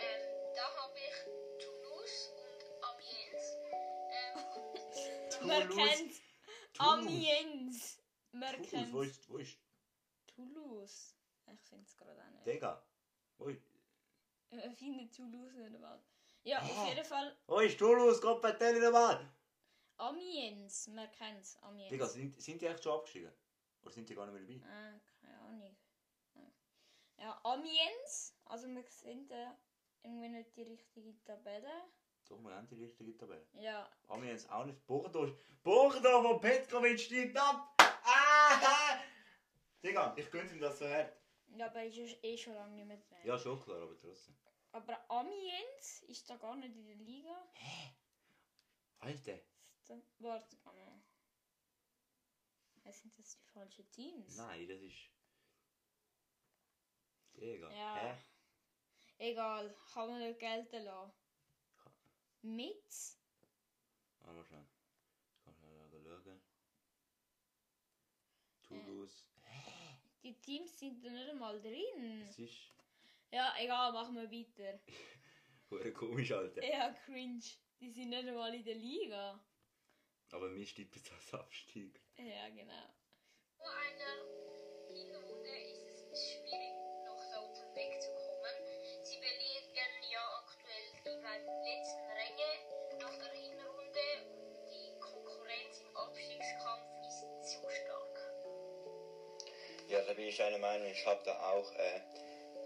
[0.00, 0.22] Ähm,
[0.54, 3.56] da habe ich Toulouse und Amiens.
[5.40, 5.88] Ähm, Man Toulouse.
[5.96, 6.12] kennt
[6.78, 7.97] Amiens.
[8.38, 9.58] Man Toulouse, wo ist, wo ist,
[10.26, 11.14] Toulouse.
[11.52, 12.46] Ich finde es gerade auch nicht.
[12.46, 12.82] Digga,
[13.38, 13.62] wo ist,
[14.50, 16.00] Ich finde Toulouse nicht mal.
[16.44, 16.62] Ja, Ah.
[16.62, 19.28] auf jeden Fall wo ist Toulouse, Gott, erzähl nochmal!
[19.96, 20.86] Amiens.
[20.88, 21.56] Man kennt es.
[21.62, 21.90] Amiens.
[21.90, 23.32] Digga, sind, sind die echt schon abgestiegen?
[23.82, 24.70] Oder sind die gar nicht mehr dabei?
[24.72, 25.76] Ah, keine Ahnung.
[26.34, 27.24] Ja.
[27.24, 28.34] Ja, Amiens.
[28.44, 29.50] Also wir sind äh,
[30.04, 31.70] irgendwie nicht die richtige Tabelle.
[32.28, 33.46] Doch, wir haben die richtige Tabelle.
[33.54, 34.86] Ja, Amiens auch nicht.
[34.86, 35.32] Bordeaux.
[35.64, 37.74] Bordeaux von Petkovic steigt ab!
[39.82, 41.12] Digga, ich könnte ihm das so hart.
[41.56, 43.18] ja aber ist ja eh schon lange nicht mehr drin.
[43.24, 44.36] Ja, schon klar, aber trotzdem.
[44.72, 47.48] Aber Amiens ist da gar nicht in der Liga.
[48.98, 49.34] Alter.
[49.34, 50.74] Ist da- Warte mal.
[52.84, 54.36] Ja, Sind das die falschen Teams?
[54.36, 55.10] Nein, das ist.
[57.34, 57.70] Digga.
[57.70, 57.96] Ja.
[57.96, 58.18] Hä?
[59.18, 61.12] Egal, kann man nicht gelten lassen.
[62.42, 62.92] Mit?
[64.20, 64.66] Warte mal schnell.
[65.44, 66.42] Kann schnell schauen.
[68.62, 69.27] Toulouse.
[70.28, 72.26] Die Teams sind da nicht einmal drin.
[72.26, 72.74] Das ist.
[73.32, 74.78] Ja, egal, machen wir weiter.
[75.70, 76.62] Hure komisch, Alter.
[76.62, 77.40] Ja, cringe.
[77.80, 79.40] Die sind nicht einmal in der Liga.
[80.32, 81.98] Aber mir stippen es als Abstieg.
[82.18, 82.92] Ja, genau.
[83.56, 84.20] vor einer
[84.92, 86.76] Hinrunde ist es schwierig,
[87.06, 88.56] noch da oben wegzukommen.
[89.02, 95.96] Sie belegen ja aktuell die beiden letzten Ränge nach der Hinrunde und die Konkurrenz im
[95.96, 98.07] Abstiegskampf ist zu stark.
[99.88, 102.00] Ja, da bin ich einer Meinung, ich habe da auch äh,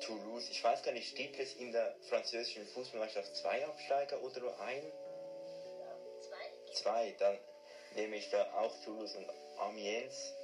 [0.01, 0.49] Toulouse.
[0.51, 4.83] Ich weiß gar nicht, gibt es in der französischen Fußballmeisterschaft zwei Absteiger oder nur ein?
[6.21, 6.73] Zwei?
[6.75, 7.39] Zwei, dann
[7.95, 10.35] nehme ich da auch Toulouse und Amiens.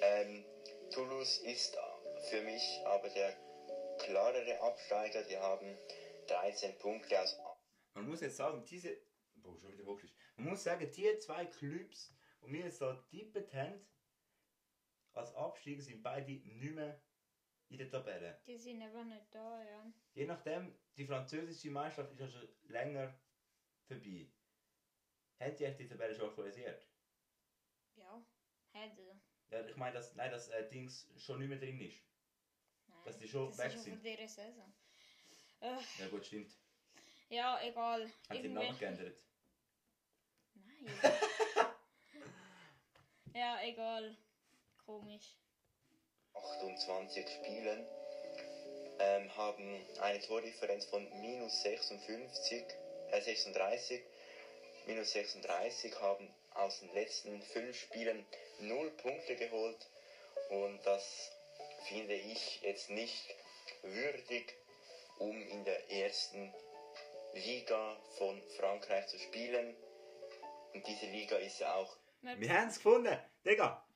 [0.00, 0.44] Ähm,
[0.92, 1.76] Toulouse ist
[2.30, 3.34] für mich aber der
[3.98, 5.24] klarere Absteiger.
[5.24, 5.76] Die haben
[6.28, 7.36] 13 Punkte aus.
[7.94, 8.96] Man muss jetzt sagen, diese.
[9.34, 10.16] Boah, schon wieder hochgeschickt.
[10.36, 12.12] Man muss sagen, die zwei Clubs,
[12.46, 13.84] die wir jetzt da tippet haben,
[15.14, 17.00] als Absteiger sind beide nicht mehr
[17.68, 18.40] in der Tabelle.
[18.46, 19.92] Die sind aber nicht da, ja.
[20.14, 23.14] Je nachdem, die französische Meisterschaft ist ja schon länger
[23.86, 24.30] vorbei.
[25.40, 26.86] Hat die echt die Tabelle schon aktualisiert?
[27.96, 28.24] Ja,
[28.72, 29.20] hätte.
[29.50, 32.02] Ja, ich meine, dass, nein, dass äh, Dings schon nicht mehr drin ist.
[32.88, 33.94] Nein, Dass die schon das weg ist sind.
[33.94, 34.74] von dieser Saison.
[35.60, 36.56] Äh, Ja gut, stimmt.
[37.28, 38.06] ja, egal.
[38.28, 39.22] Hat sie den Namen geändert?
[40.54, 40.86] Nein.
[43.34, 44.16] ja, egal.
[45.00, 45.36] Komisch.
[46.34, 47.86] 28 Spielen
[48.98, 52.62] ähm, haben eine Tordifferenz von minus 56,
[53.10, 54.02] äh 36.
[54.86, 58.26] Minus 36 haben aus den letzten fünf Spielen
[58.60, 59.88] null Punkte geholt
[60.50, 61.30] und das
[61.88, 63.34] finde ich jetzt nicht
[63.82, 64.52] würdig,
[65.18, 66.52] um in der ersten
[67.32, 69.74] Liga von Frankreich zu spielen.
[70.74, 73.18] Und diese Liga ist ja auch Wir- Wir haben es gefunden!
[73.44, 73.86] Digga!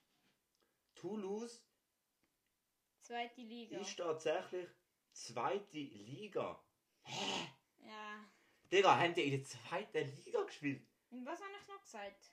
[0.96, 1.62] Toulouse
[3.00, 3.78] Zweite Liga.
[3.78, 4.68] ist tatsächlich
[5.12, 6.60] zweite Liga.
[7.78, 8.28] Ja.
[8.72, 10.84] Digga, haben die in der zweiten Liga gespielt?
[11.10, 12.32] Und was habe ich noch gesagt?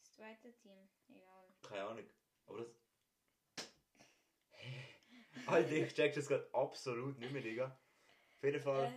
[0.00, 0.88] Das zweite Team.
[1.10, 1.52] Egal.
[1.60, 2.10] Keine Ahnung.
[2.46, 2.68] Aber das.
[5.46, 7.78] Alter, ich check das gerade absolut nicht mehr, Digga.
[8.36, 8.86] Auf jeden Fall.
[8.86, 8.92] Äh,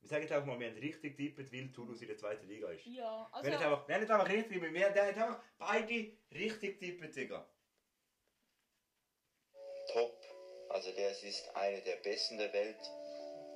[0.00, 2.68] Wir sagen jetzt einfach mal, wir haben richtig getippt, weil Toulouse in der zweiten Liga
[2.70, 2.86] ist.
[2.86, 3.48] ja, also.
[3.48, 7.16] Wir haben nicht einfach, wir haben nicht einfach richtig wir haben einfach beide richtig getippt,
[7.16, 7.51] Digga.
[9.92, 10.16] Top.
[10.68, 12.90] Also das ist einer der besten der Welt.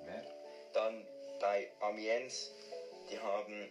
[0.05, 0.25] Wer?
[0.73, 1.07] Dann
[1.41, 2.51] bei Amiens,
[3.11, 3.71] die haben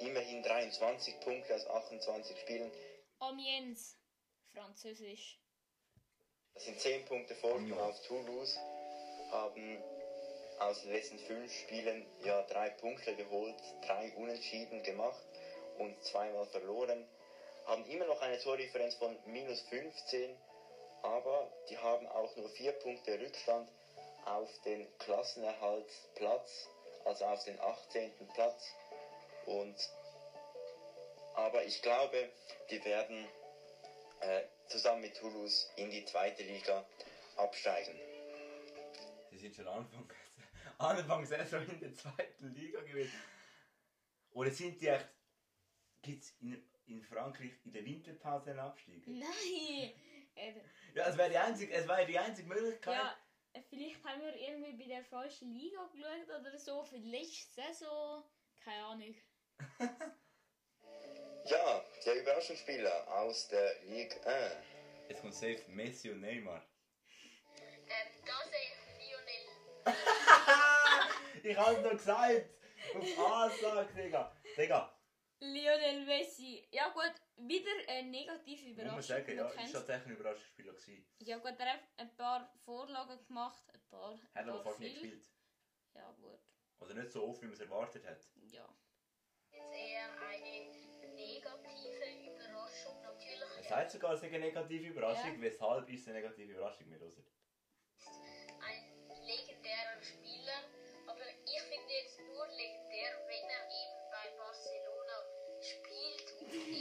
[0.00, 2.70] immerhin 23 Punkte aus 28 Spielen.
[3.18, 3.96] Amiens.
[4.52, 5.38] Französisch.
[6.54, 8.58] Das sind 10 Punkte Vorsprung auf Toulouse.
[9.30, 9.82] Haben
[10.58, 15.22] aus den letzten fünf Spielen ja drei Punkte geholt, drei Unentschieden gemacht
[15.78, 17.06] und zweimal verloren.
[17.66, 20.34] Haben immer noch eine Tordifferenz von minus 15,
[21.02, 23.70] aber die haben auch nur vier Punkte Rückstand
[24.24, 26.68] auf den Klassenerhaltsplatz,
[27.04, 28.10] also auf den 18.
[28.34, 28.74] Platz.
[29.46, 29.76] Und
[31.34, 32.30] aber ich glaube,
[32.70, 33.26] die werden
[34.20, 36.84] äh, zusammen mit Toulouse in die zweite Liga
[37.36, 37.94] absteigen.
[39.30, 40.10] Sie sind schon Anfang,
[40.78, 43.20] Anfang Saison in der zweiten Liga gewesen.
[44.32, 45.08] Oder sind die echt.
[46.02, 49.06] Gibt es in, in Frankreich in der Winterpause einen Abstieg?
[49.06, 49.92] Nein!
[50.94, 52.94] Ja, es wäre die einzige, es wäre die einzige Möglichkeit.
[52.94, 53.16] ja,
[53.68, 58.24] vielleicht haben wir irgendwie bei der falschen Liga geschaut oder so, für die letzte Saison.
[58.62, 59.14] Keine Ahnung.
[61.48, 64.52] Ja, der Überraschungsspieler aus der Ligue 1.
[65.08, 66.60] Jetzt kommt safe Messi und Neymar.
[67.86, 69.94] Ähm, da sehe ich Lionel.
[71.44, 72.50] ich hab's doch gesagt!
[72.96, 74.36] Auf Ansage, Digga!
[74.56, 74.95] Digga!
[75.40, 76.66] Lionel Messi.
[76.70, 79.02] Ja gut, wieder eine negative Muss man Überraschung.
[79.02, 81.06] sagen, ja, ist tatsächlich ein Überraschungsspieler gewesen.
[81.18, 84.94] Ja gut, er hat ein paar Vorlagen gemacht, ein paar, ein Hat aber fast nicht
[85.00, 85.24] gespielt.
[85.94, 86.40] Ja gut,
[86.80, 88.20] Oder nicht so oft, wie man es erwartet hat.
[88.50, 88.68] ja.
[89.52, 93.00] Jetzt eher eine negative Überraschung.
[93.00, 95.34] Natürlich Er sagt sogar, es sei eine negative Überraschung.
[95.36, 95.40] Ja.
[95.40, 96.90] Weshalb ist es eine negative Überraschung?
[96.90, 96.98] Wir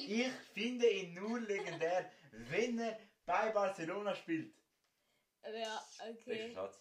[0.08, 4.54] Ich finde ihn nur legendär, wenn er bei Barcelona spielt.
[5.44, 6.54] Ja, okay.
[6.54, 6.80] Satz.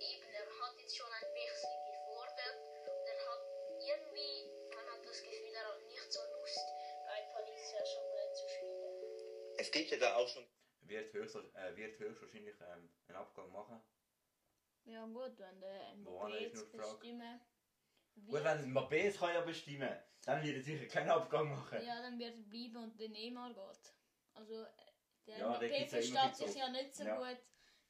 [0.00, 2.56] eben, er hat jetzt schon ein Wechsel gefordert
[2.88, 3.42] und er hat
[3.80, 6.66] irgendwie, man hat das Gefühl, er hat nicht so Lust,
[7.06, 9.56] bei Paris Saint-Germain zu spielen.
[9.58, 10.46] Es gibt ja da auch schon
[10.82, 13.80] Wird, höchst, äh, wird höchstwahrscheinlich ähm, einen Abgang machen.
[14.84, 17.00] Ja gut, wenn der Woran Mbappé ist nur
[18.14, 21.82] bestimmen Gut, wenn Mbappé es kann ja bestimmen, dann wird er sicher keinen Abgang machen.
[21.84, 23.94] ja, dann wird er bleiben und der Neymar geht.
[24.34, 24.68] Also, äh,
[25.26, 27.16] der Ja, Mbappé versteht sich ja nicht so Ja.
[27.16, 27.38] gut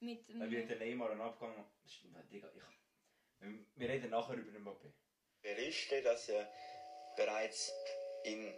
[0.01, 0.39] mit dem...
[0.41, 1.71] Dann wird der Neymar einen Abgang machen.
[2.31, 2.63] Digga, ich,
[3.77, 4.93] wir reden nachher über den Mbappé.
[5.43, 6.51] Berichte, dass er
[7.17, 7.73] bereits
[8.25, 8.53] in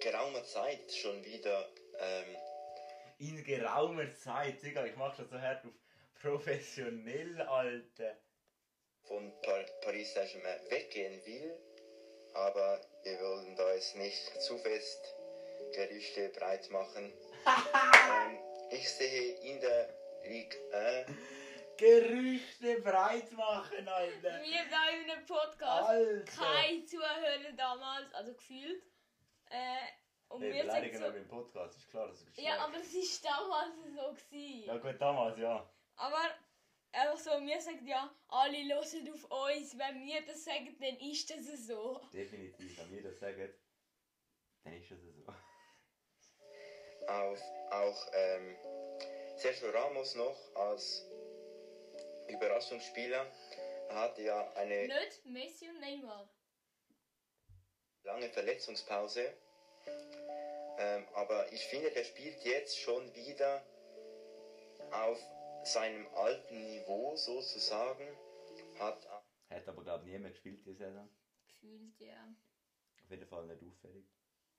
[0.00, 2.36] geraumer Zeit schon wieder ähm,
[3.18, 5.72] In geraumer Zeit, Digga, ich mach das so hart auf
[6.20, 8.16] professionell, Alter.
[9.06, 11.58] Von Par Paris Saint-Germain weggehen will.
[12.34, 15.14] Aber wir wollen da jetzt nicht zu fest
[15.72, 17.12] Gerüchte breit machen.
[17.46, 18.38] ähm,
[18.70, 19.88] ich sehe in der
[20.24, 21.10] Ligue 1
[21.76, 24.40] Gerüchte breit machen, Alter.
[24.42, 26.32] Wir da in einem Podcast Alter.
[26.32, 28.82] kein Zuhörer damals, also gefühlt.
[29.50, 29.76] Äh,
[30.28, 31.04] und Hey, wir beleidigen so...
[31.04, 34.66] aber im Podcast, ist klar, dass es Ja, aber es ist damals so gewesen.
[34.66, 35.70] Ja gut, damals, ja.
[35.96, 36.30] Aber
[36.96, 39.78] einfach so, wir sagen ja, alle hören auf uns.
[39.78, 42.00] Wenn wir das sagen, dann ist das so.
[42.12, 43.52] Definitiv, wenn wir das sagen,
[44.64, 45.32] dann ist es so.
[47.08, 47.40] auf
[47.70, 48.56] auch ähm,
[49.36, 51.04] Sergio Ramos noch als
[52.28, 53.26] Überraschungsspieler.
[53.88, 56.28] Er hatte ja eine Nicht Messi und Neymar.
[58.02, 59.32] lange Verletzungspause.
[60.78, 63.62] Ähm, aber ich finde, der spielt jetzt schon wieder
[64.90, 65.18] auf
[65.66, 68.06] seinem alten Niveau sozusagen.
[68.78, 69.06] Hat
[69.50, 71.08] Hat aber glaube ich niemand gespielt diese Saison.
[71.48, 72.34] Gefühlt, ja.
[73.04, 74.04] Auf jeden Fall nicht auffällig.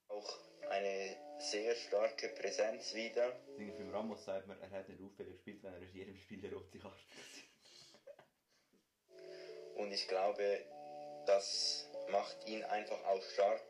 [0.10, 0.38] auch
[0.70, 3.32] eine sehr starke Präsenz wieder.
[3.56, 6.56] Für Ramos sagt man, er hat nicht auffällig gespielt, wenn er in jedem Spiel eine
[6.56, 6.98] rote Karte
[9.76, 10.66] Und ich glaube,
[11.26, 13.64] das macht ihn einfach auch stark,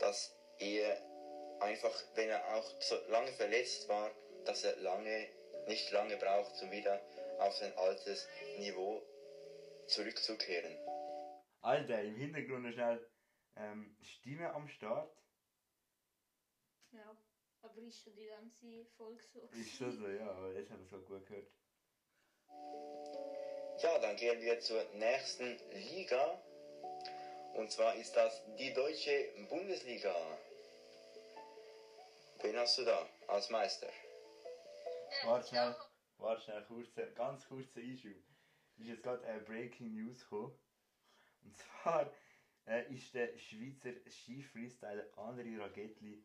[0.00, 1.00] dass er
[1.60, 4.10] einfach, wenn er auch so lange verletzt war,
[4.44, 5.28] dass er lange,
[5.66, 7.00] nicht lange braucht, um wieder
[7.38, 9.02] auf sein altes Niveau
[9.86, 10.76] zurückzukehren.
[11.60, 13.10] Alter, im Hintergrund schnell
[13.56, 15.16] ähm, Stimme am Start.
[16.92, 17.16] Ja.
[17.62, 19.48] Aber ist schon die ganze Folge so.
[19.52, 21.50] Ist schon so, ja, aber jetzt haben wir es gut gehört.
[23.82, 26.42] Ja, dann gehen wir zur nächsten Liga.
[27.54, 30.14] Und zwar ist das die deutsche Bundesliga.
[32.42, 33.88] Wen hast du da als Meister?
[35.10, 35.76] Äh, Warte schnell,
[36.18, 38.16] warte schnell, kurze, ganz kurzer Einschub.
[38.76, 40.52] Ist jetzt gerade eine Breaking News gekommen.
[41.42, 42.10] Und zwar
[42.66, 46.24] äh, ist der Schweizer Ski-Freestyler André Ragetli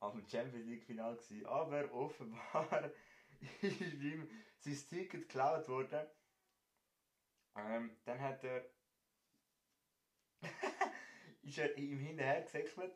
[0.00, 1.46] am Champions League Final gewesen.
[1.46, 2.90] Aber offenbar
[3.62, 6.06] ist ihm sein Ticket geklaut worden.
[7.56, 8.64] Ähm, dann hat er
[11.42, 12.94] ist er ihm hinterher gesäckelt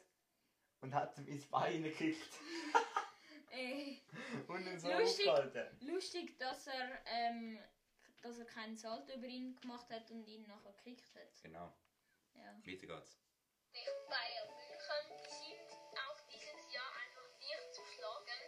[0.81, 2.39] und hat ihm ins Bein gekickt
[3.51, 3.97] Äh,
[4.47, 5.27] und ihn so Lustig.
[5.81, 7.59] lustig, dass er ähm,
[8.23, 11.43] dass er keinen Salto über ihn gemacht hat und ihn nachher gekickt hat.
[11.43, 11.73] Genau.
[12.35, 12.55] Ja.
[12.65, 13.19] Weiter geht's.
[13.73, 18.41] Nicht Bayern München, sind auch dieses Jahr einfach nicht zu schlagen.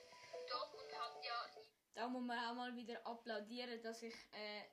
[0.49, 1.51] Dortmund hat ja
[1.95, 4.65] Da muss man auch mal wieder applaudieren, dass ich äh,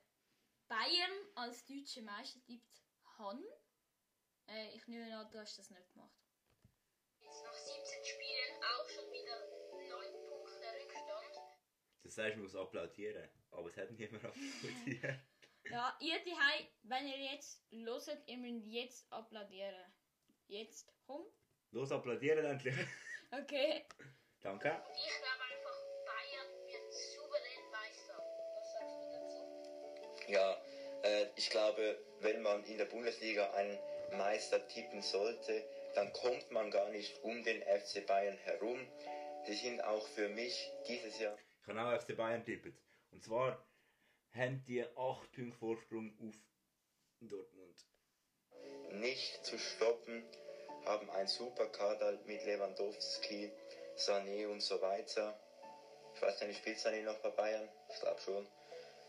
[0.68, 2.82] Bayern als deutsche Meister tippt
[3.18, 3.44] habe.
[4.48, 6.12] Äh, ich nehme an, du hast das nicht gemacht.
[7.22, 9.49] jetzt nach 17 Spielen auch schon wieder 9 Punkte Rückstand.
[12.04, 13.30] Das heißt, man muss applaudieren.
[13.52, 15.20] Aber es hat niemand applaudiert.
[15.70, 19.76] Ja, ihr daheim, wenn ihr jetzt hört, ihr müsst jetzt applaudieren.
[20.48, 21.26] Jetzt, komm.
[21.72, 22.76] Los, applaudieren endlich.
[23.32, 23.86] Okay.
[24.42, 24.72] Danke.
[24.72, 28.18] Und ich glaube einfach, Bayern wird souverän Meister.
[28.56, 30.32] Was sagst du dazu?
[30.32, 30.62] Ja,
[31.04, 33.78] äh, ich glaube, wenn man in der Bundesliga einen
[34.18, 38.88] Meister tippen sollte, dann kommt man gar nicht um den FC Bayern herum.
[39.46, 41.38] Sie sind auch für mich dieses Jahr
[41.70, 42.76] Habe auch FC Bayern tippet.
[43.12, 43.64] Und zwar
[44.34, 46.36] haben die 8 Punkte Vorsprung auf
[47.22, 47.86] Dortmund.
[48.92, 50.24] nicht zu stoppen,
[50.86, 53.52] haben einen super Kader mit Lewandowski,
[53.98, 55.40] Sané und so weiter.
[56.16, 57.70] Ich weiß nicht, spielt Sané noch bei Bayern?
[57.90, 58.48] Ich glaube schon.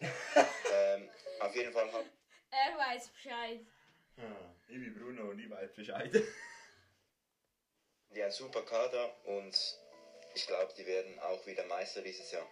[0.73, 1.09] ähm,
[1.41, 2.11] auf jeden Fall haben
[2.51, 3.61] Er weiß Bescheid.
[4.19, 6.13] Ah, ich bin Bruno und ich weiß Bescheid.
[8.11, 9.57] die einen super Kader und
[10.35, 12.47] ich glaube, die werden auch wieder Meister dieses Jahr.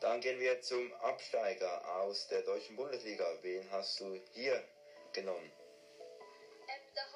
[0.00, 3.24] Dann gehen wir zum Absteiger aus der deutschen Bundesliga.
[3.42, 4.62] Wen hast du hier
[5.12, 5.50] genommen?
[6.68, 7.08] Ähm,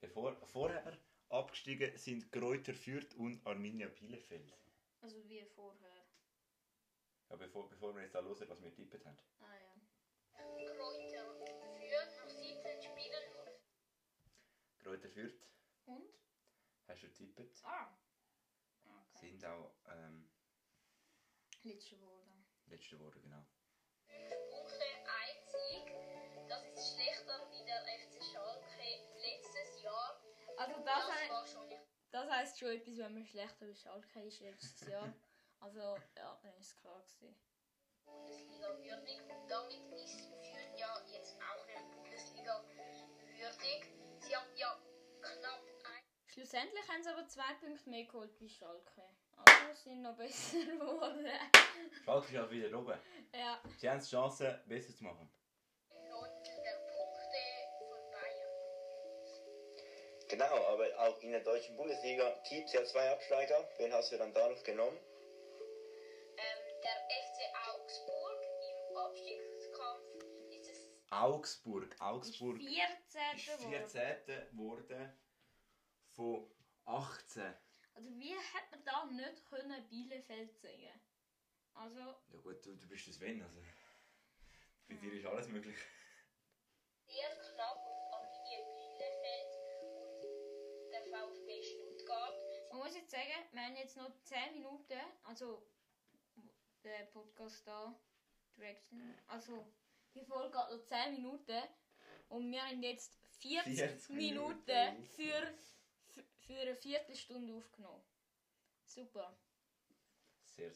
[0.00, 4.52] Bevor, vorher abgestiegen sind Kräuter Fürth und Arminia Bielefeld.
[5.00, 5.88] Also wie vorher.
[7.30, 9.18] Ja, bevor, bevor wir jetzt da hören, was wir tippet haben.
[9.40, 9.70] Ah ja.
[10.74, 11.34] Kräuter
[11.78, 13.46] führt nach 17 Spielen nur
[14.82, 15.34] Kräuter Fürth
[15.86, 16.19] Und?
[16.90, 17.60] Hast du tippet.
[17.64, 17.96] Ah.
[19.14, 19.30] Okay.
[19.30, 20.30] Sind auch ähm,
[21.62, 22.30] Letzte Worte.
[22.66, 23.44] letzte Woche, genau.
[24.06, 26.48] 5 Punkte, ein Sieg.
[26.48, 28.66] Das ist schlechter wie der FC Schalke
[29.20, 30.20] letztes Jahr.
[30.56, 31.70] Also das, Das schon
[32.10, 35.14] das heisst schon etwas, wenn man schlechter als Schalke ist letztes Jahr.
[35.60, 37.36] Also ja, dann ist klar gewesen.
[38.06, 39.20] Bundesliga würdig.
[39.28, 43.92] Und damit ist Fürth ja jetzt auch nicht Bundesliga würdig.
[44.20, 44.80] Sie haben ja
[45.20, 45.62] knapp
[46.32, 49.02] Schlussendlich haben sie aber zwei Punkte mehr geholt wie Schalke.
[49.36, 51.26] Also sind noch besser geworden.
[52.04, 52.98] Schalke ist auch wieder oben.
[53.34, 53.60] ja.
[53.78, 55.28] Sie haben die Chance, besser zu machen.
[56.08, 57.42] Neuntel der Punkte
[57.78, 58.52] von Bayern.
[60.28, 63.68] Genau, aber auch in der deutschen Bundesliga gibt es ja zwei Absteiger.
[63.78, 64.98] Wen hast du dann da noch genommen?
[66.36, 67.38] Ähm, der FC
[67.74, 68.40] Augsburg
[68.90, 71.92] im Abstiegskampf ist es Augsburg.
[71.92, 73.36] Ist Augsburg 14.
[73.36, 73.88] ist geworden.
[73.88, 74.48] 14.
[74.52, 75.18] geworden
[76.20, 76.46] von
[76.84, 77.42] 18.
[77.94, 81.00] Also wie hätte man da nicht können Bielefeld sagen?
[81.72, 83.62] Also, Ja gut, du, du bist das Wenn, also.
[84.86, 85.76] Bei dir ist alles möglich.
[87.06, 92.34] sehr knapp und Arminia Bielefeld und der VfB Stuttgart.
[92.70, 95.66] man muss jetzt sagen, wir haben jetzt noch 10 Minuten, also
[96.84, 97.98] der Podcast da,
[98.56, 99.72] Direction, also
[100.14, 101.62] die Folge geht noch 10 Minuten
[102.28, 105.54] und wir haben jetzt 40, 40 Minuten, Minuten für,
[106.50, 108.02] für, eine Viertelstunde aufgenommen.
[108.84, 109.36] Super.
[110.44, 110.70] Sehr,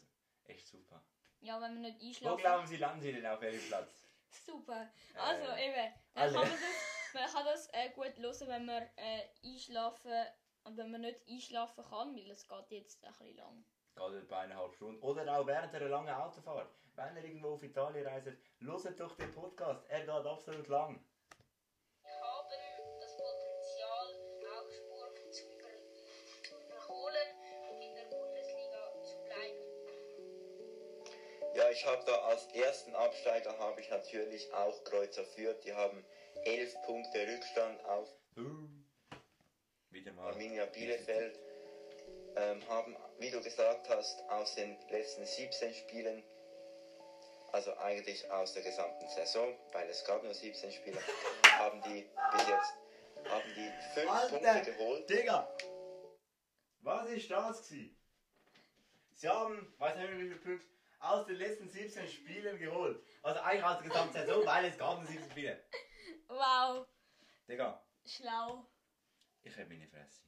[0.45, 1.03] echt super.
[1.41, 2.39] Ja, wenn wir nicht Wo einschlafen.
[2.41, 4.09] glauben Sie, landen Sie denn auf welchem Platz?
[4.47, 4.91] Super.
[5.15, 6.33] Also Äh, eben, dann alle.
[6.33, 10.27] kann man das, man kann das äh, gut hören, wenn man äh, einschlafen
[10.65, 13.65] und wenn man nicht einschlafen kann, weil es geht jetzt ein bisschen lang.
[13.95, 15.03] Geht etwa eineinhalb Stunden.
[15.03, 16.73] Oder auch während einer langen Autofahrt.
[16.97, 18.27] Wenn ihr irgendwo auf Italien reist,
[18.61, 19.85] hört doch den Podcast.
[19.89, 21.05] Er geht absolut lang.
[31.85, 35.61] Ich habe da als ersten Absteiger habe ich natürlich auch Kreuzer Fürth.
[35.65, 36.03] Die haben
[36.45, 38.09] 11 Punkte Rückstand auf.
[39.91, 40.33] Wieder mal.
[40.33, 41.39] Arminia Bielefeld.
[42.37, 46.25] Ähm, haben, wie du gesagt hast, aus den letzten 17 Spielen,
[47.53, 50.99] also eigentlich aus der gesamten Saison, weil es gab nur 17 Spiele,
[51.59, 52.73] haben die bis jetzt
[53.31, 55.11] haben die 5 Punkte geholt.
[55.11, 55.55] Digga!
[56.81, 57.97] Was ist das gewesen?
[59.13, 60.74] Sie haben, weiß nicht wie viele Punkte,
[61.05, 63.03] aus den letzten 17 Spielen geholt.
[63.23, 65.65] Also eigentlich aus der gesamten Saison, weil es gab nur 17 Spiele.
[66.29, 66.87] Wow,
[67.49, 68.67] Digga, schlau.
[69.43, 70.23] ich habe meine Fresse.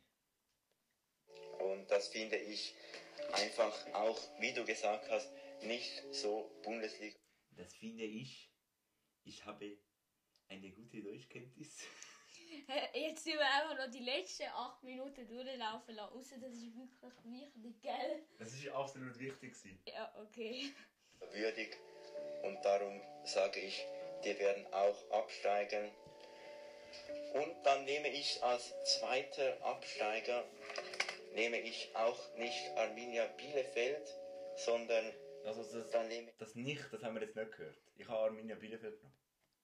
[1.58, 2.74] Und das finde ich
[3.32, 7.18] einfach auch, wie du gesagt hast, nicht so Bundesliga.
[7.52, 8.52] Das finde ich,
[9.24, 9.78] ich habe
[10.48, 11.86] eine gute Deutschkenntnis.
[12.94, 16.14] Jetzt tun wir einfach noch die letzten 8 Minuten durchlaufen lassen.
[16.14, 18.22] Außer das ist wirklich wichtig, gell?
[18.38, 19.78] Das ist absolut wichtig gewesen.
[19.86, 20.72] Ja, okay.
[21.32, 21.76] würdig
[22.42, 23.84] und darum sage ich,
[24.24, 25.90] die werden auch absteigen.
[27.34, 30.44] Und dann nehme ich als zweiter Absteiger,
[31.34, 34.08] nehme ich auch nicht Arminia Bielefeld,
[34.56, 35.12] sondern
[35.44, 37.76] Also das, dann nehme das nicht, das haben wir jetzt nicht gehört.
[37.96, 39.14] Ich habe Arminia Bielefeld genommen.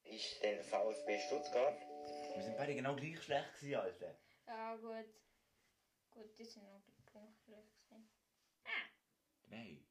[0.05, 1.76] ich den VfB Stuttgart.
[2.35, 4.18] Wir sind beide genau gleich schlecht gewesen, Alter.
[4.47, 5.07] Ja, gut.
[6.11, 8.09] Gut, die sind noch die Punkte gewesen.
[9.49, 9.85] Nein.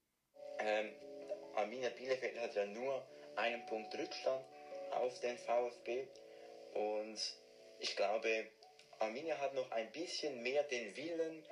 [0.60, 0.96] Ähm,
[1.56, 4.46] Arminia Bielefeld hat ja nur einen Punkt Rückstand
[4.92, 6.08] auf den VfB
[6.74, 7.20] und
[7.80, 8.52] ich glaube,
[9.00, 11.44] Arminia hat noch ein bisschen mehr den Willen,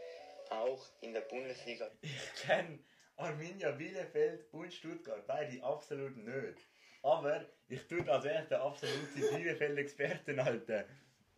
[0.49, 2.83] auch in der Bundesliga Ich kenne
[3.15, 6.59] Arminia Bielefeld und Stuttgart, beide absolut nicht.
[7.01, 10.85] Aber ich tue als wäre ich der absolute Bielefeld-Experten, Alter.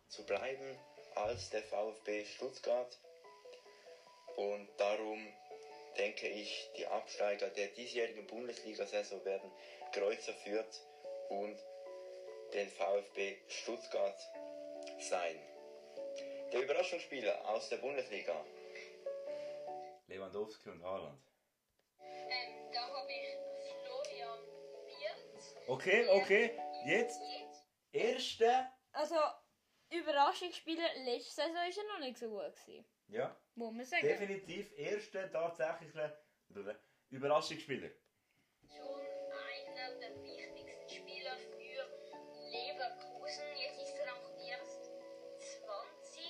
[0.08, 0.78] zu bleiben
[1.14, 2.98] als der VfB Stuttgart.
[4.36, 5.18] Und darum
[5.96, 9.50] denke ich, die Absteiger der diesjährigen Bundesliga-Saison werden
[9.92, 10.80] Kreuzer Fürth
[11.28, 11.56] und
[12.54, 14.20] den VfB Stuttgart
[15.00, 15.38] sein.
[16.52, 18.44] Der Überraschungsspieler aus der Bundesliga.
[20.06, 21.31] Lewandowski und Haaland.
[25.68, 27.20] Okay, okay, jetzt
[27.92, 28.68] erste.
[28.92, 29.16] Also,
[29.90, 32.54] Überraschungsspieler letzte Saison war er noch nicht so gut.
[32.66, 34.02] Gewesen, Ja, muss man sagen.
[34.06, 36.18] definitiv erste tatsächliche
[37.10, 37.90] Überraschungsspieler.
[38.68, 39.00] schon
[39.32, 41.86] einer der wichtigsten Spieler für
[42.50, 43.44] Leverkusen.
[43.56, 44.84] Jetzt ist er auch erst
[45.36, 46.24] 20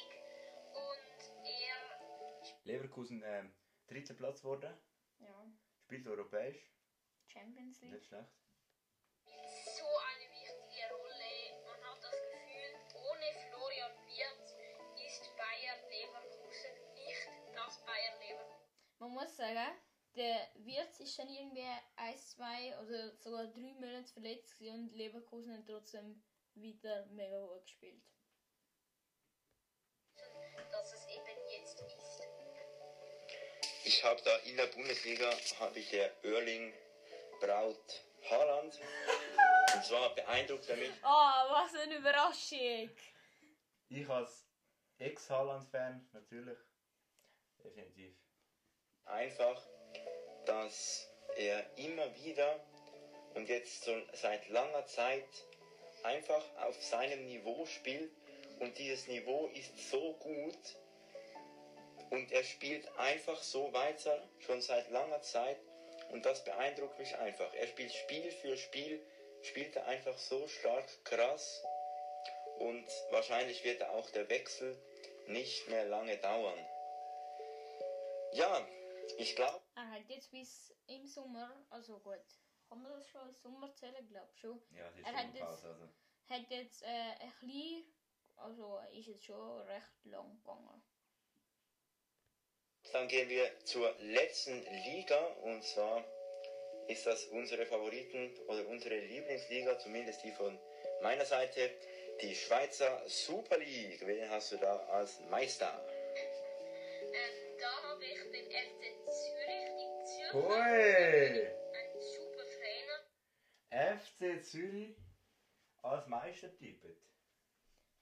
[0.75, 3.55] und er Leverkusen ähm,
[3.87, 4.77] dritter Platz geworden,
[5.19, 5.47] Ja,
[5.85, 6.73] spielt europäisch,
[7.27, 7.93] Champions League.
[7.93, 8.31] nicht schlecht.
[9.83, 11.35] So eine wichtige Rolle.
[11.67, 14.55] Man hat das Gefühl, ohne Florian Wirtz
[14.95, 18.69] ist Bayer Leverkusen nicht das Bayer Leverkusen.
[18.99, 19.75] Man muss sagen,
[20.15, 21.67] der Wirtz ist dann irgendwie
[21.97, 26.23] ein, zwei oder sogar drei Monate verletzt und Leverkusen hat trotzdem
[26.55, 28.03] wieder mega gut gespielt.
[30.71, 32.23] dass es eben jetzt ist.
[33.85, 36.73] Ich habe da in der Bundesliga habe ich der Erling
[37.41, 38.81] Braut Haaland.
[39.75, 42.91] Und zwar beeindruckt er mich Oh, was eine Überraschung!
[43.89, 44.47] Ich als
[44.99, 46.59] Ex-Haaland-Fan natürlich.
[47.63, 48.15] Definitiv.
[49.05, 49.63] einfach,
[50.47, 52.61] dass er immer wieder
[53.35, 55.29] und jetzt schon seit langer Zeit
[56.03, 58.11] einfach auf seinem Niveau spielt
[58.61, 60.59] und dieses Niveau ist so gut
[62.11, 65.59] und er spielt einfach so weiter schon seit langer Zeit
[66.11, 67.53] und das beeindruckt mich einfach.
[67.55, 69.01] Er spielt Spiel für Spiel,
[69.43, 71.63] spielt er einfach so stark krass
[72.59, 74.77] und wahrscheinlich wird auch der Wechsel
[75.27, 76.59] nicht mehr lange dauern.
[78.33, 78.67] Ja,
[79.19, 82.21] ich glaube, Er hat jetzt bis im Sommer, also gut,
[82.69, 84.63] kann man das schon als Sommer zählen, glaube schon.
[84.71, 85.69] Ja, ist Er hat jetzt- Pause.
[85.69, 85.89] Also.
[86.29, 87.85] Hat jetzt äh, ein bisschen,
[88.37, 90.83] also ist jetzt schon recht lang gegangen.
[92.93, 96.05] Dann gehen wir zur letzten Liga und zwar
[96.89, 100.59] ist das unsere Favoriten oder unsere Lieblingsliga, zumindest die von
[101.03, 101.71] meiner Seite,
[102.21, 104.07] die Schweizer Super League.
[104.07, 105.85] Wen hast du da als Meister?
[107.15, 110.33] Ähm, da habe ich den FC Zürich, die Zürcher.
[110.35, 111.47] Hui!
[111.75, 112.45] Ein super
[113.71, 113.99] Trainer.
[113.99, 114.97] FC Zürich
[115.83, 116.99] als Meister tippet.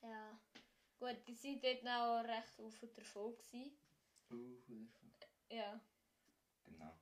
[0.02, 0.40] Ja.
[0.98, 3.78] Gut, die sind dort auch recht auf der Erfolg gewesen.
[5.48, 5.80] Ja.
[6.64, 6.94] Genau.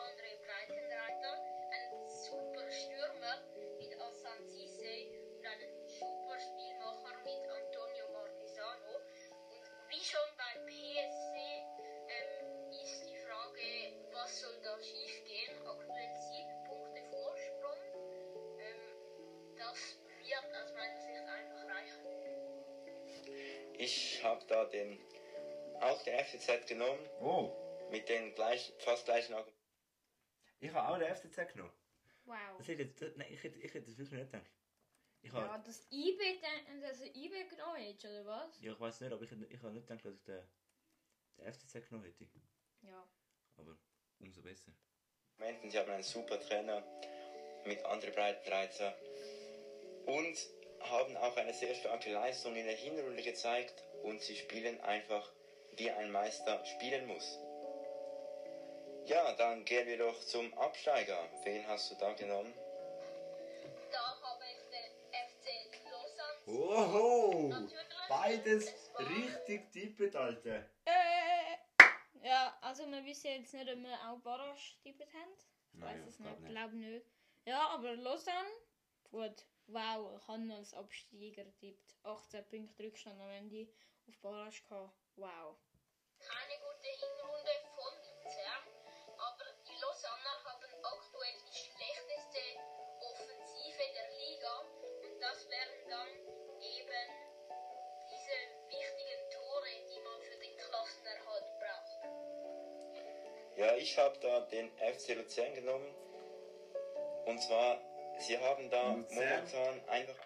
[0.00, 1.34] André Breitenreiter,
[1.72, 3.36] ein super Stürmer
[3.78, 8.96] mit Assan Cisse und einen super Spielmacher mit Antonio Marquesano.
[9.50, 11.36] Und wie schon beim PSC
[12.08, 15.66] ähm, ist die Frage, was soll da schiefgehen?
[15.66, 17.80] Aktuell sieben Punkte Vorsprung.
[18.58, 18.80] Ähm,
[19.58, 22.20] das wird aus meiner Sicht einfach reichen.
[23.76, 24.98] Ich habe da den
[25.80, 27.50] auch den FCZ genommen Oh,
[27.90, 29.59] mit den gleich, fast gleichen Argumenten.
[30.60, 31.72] Ich habe auch den FCZ genommen.
[32.24, 32.36] Wow.
[32.58, 34.50] Das hätte jetzt, nein, ich hätte, ich hätte das wirklich nicht gedacht.
[35.22, 38.60] Ich habe, Ja, das IB, den- das IB genommen hättest, oder was?
[38.60, 40.42] ja, ich weiß nicht, aber ich, hätte- ich habe nicht gedacht, dass ich den,
[41.38, 42.26] den FCZ genommen hätte.
[42.82, 43.06] Ja.
[43.56, 43.76] Aber
[44.20, 44.72] umso besser.
[45.38, 46.82] Sie haben einen super Trainer
[47.66, 48.94] mit André Breitenreiter
[50.06, 50.36] und
[50.80, 55.30] haben auch eine sehr starke Leistung in der Hinrunde gezeigt und sie spielen einfach
[55.76, 57.38] wie ein Meister spielen muss.
[59.06, 61.28] Ja, dann gehen wir doch zum Absteiger.
[61.44, 62.54] Wen hast du da genommen?
[63.90, 65.46] Da habe ich den FC
[65.90, 66.46] Lausanne.
[66.46, 67.54] Oho!
[68.08, 70.64] Beides richtig tippet, Alter.
[70.84, 71.56] Äh,
[72.22, 75.32] ja, also wir wissen jetzt nicht, ob wir auch Barasch getippt haben.
[75.72, 76.50] Ich weiß ja, es nicht, nicht.
[76.50, 77.06] glaube nicht.
[77.46, 78.50] Ja, aber Lausanne,
[79.10, 81.94] gut, wow, ich habe als Absteiger getippt.
[82.02, 83.68] 18 Punkte Rückstand am Ende
[84.08, 84.92] auf Barrage gehabt.
[85.16, 85.56] Wow.
[86.18, 87.19] keine gute Hinrunde
[94.50, 94.60] Liga
[95.02, 96.08] und das wären dann
[96.60, 97.10] eben
[98.08, 98.36] diese
[98.68, 102.00] wichtigen Tore, die man für den Klassenerhalt braucht.
[103.58, 105.94] Ja, ich habe da den FC Luzern genommen.
[107.26, 107.80] Und zwar,
[108.18, 109.14] sie haben da Luzern?
[109.14, 110.16] momentan einfach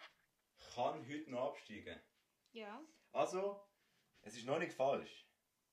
[0.75, 2.01] Kann heute noch absteigen.
[2.53, 2.81] Ja.
[3.12, 3.61] Also,
[4.22, 5.27] es ist noch nicht falsch.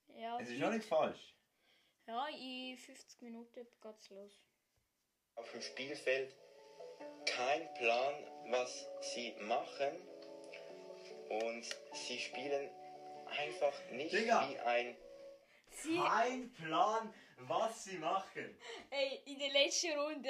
[0.08, 1.36] Ja, Es ist noch nicht falsch.
[2.08, 4.43] ja in 50 Minuten geht's los.
[5.36, 6.36] auf dem Spielfeld
[7.26, 8.14] kein Plan,
[8.49, 10.08] was sie machen.
[11.30, 12.70] Und sie spielen
[13.26, 14.49] einfach nicht Digga.
[14.49, 14.97] wie ein
[15.74, 18.58] Sie, Kein Plan, was sie machen.
[18.89, 20.30] ey, in der letzten Runde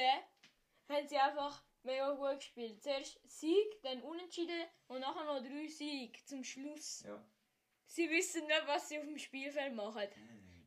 [0.87, 2.81] haben sie einfach mega gut gespielt.
[2.83, 7.03] Zuerst Sieg, dann Unentschieden und nachher noch drei Sieg zum Schluss.
[7.07, 7.19] Ja.
[7.87, 10.07] Sie wissen nicht, was sie auf dem Spielfeld machen.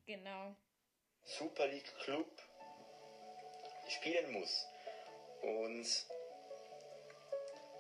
[0.07, 0.57] Genau.
[1.22, 2.26] Super League Club
[3.88, 4.66] spielen muss.
[5.45, 5.86] Und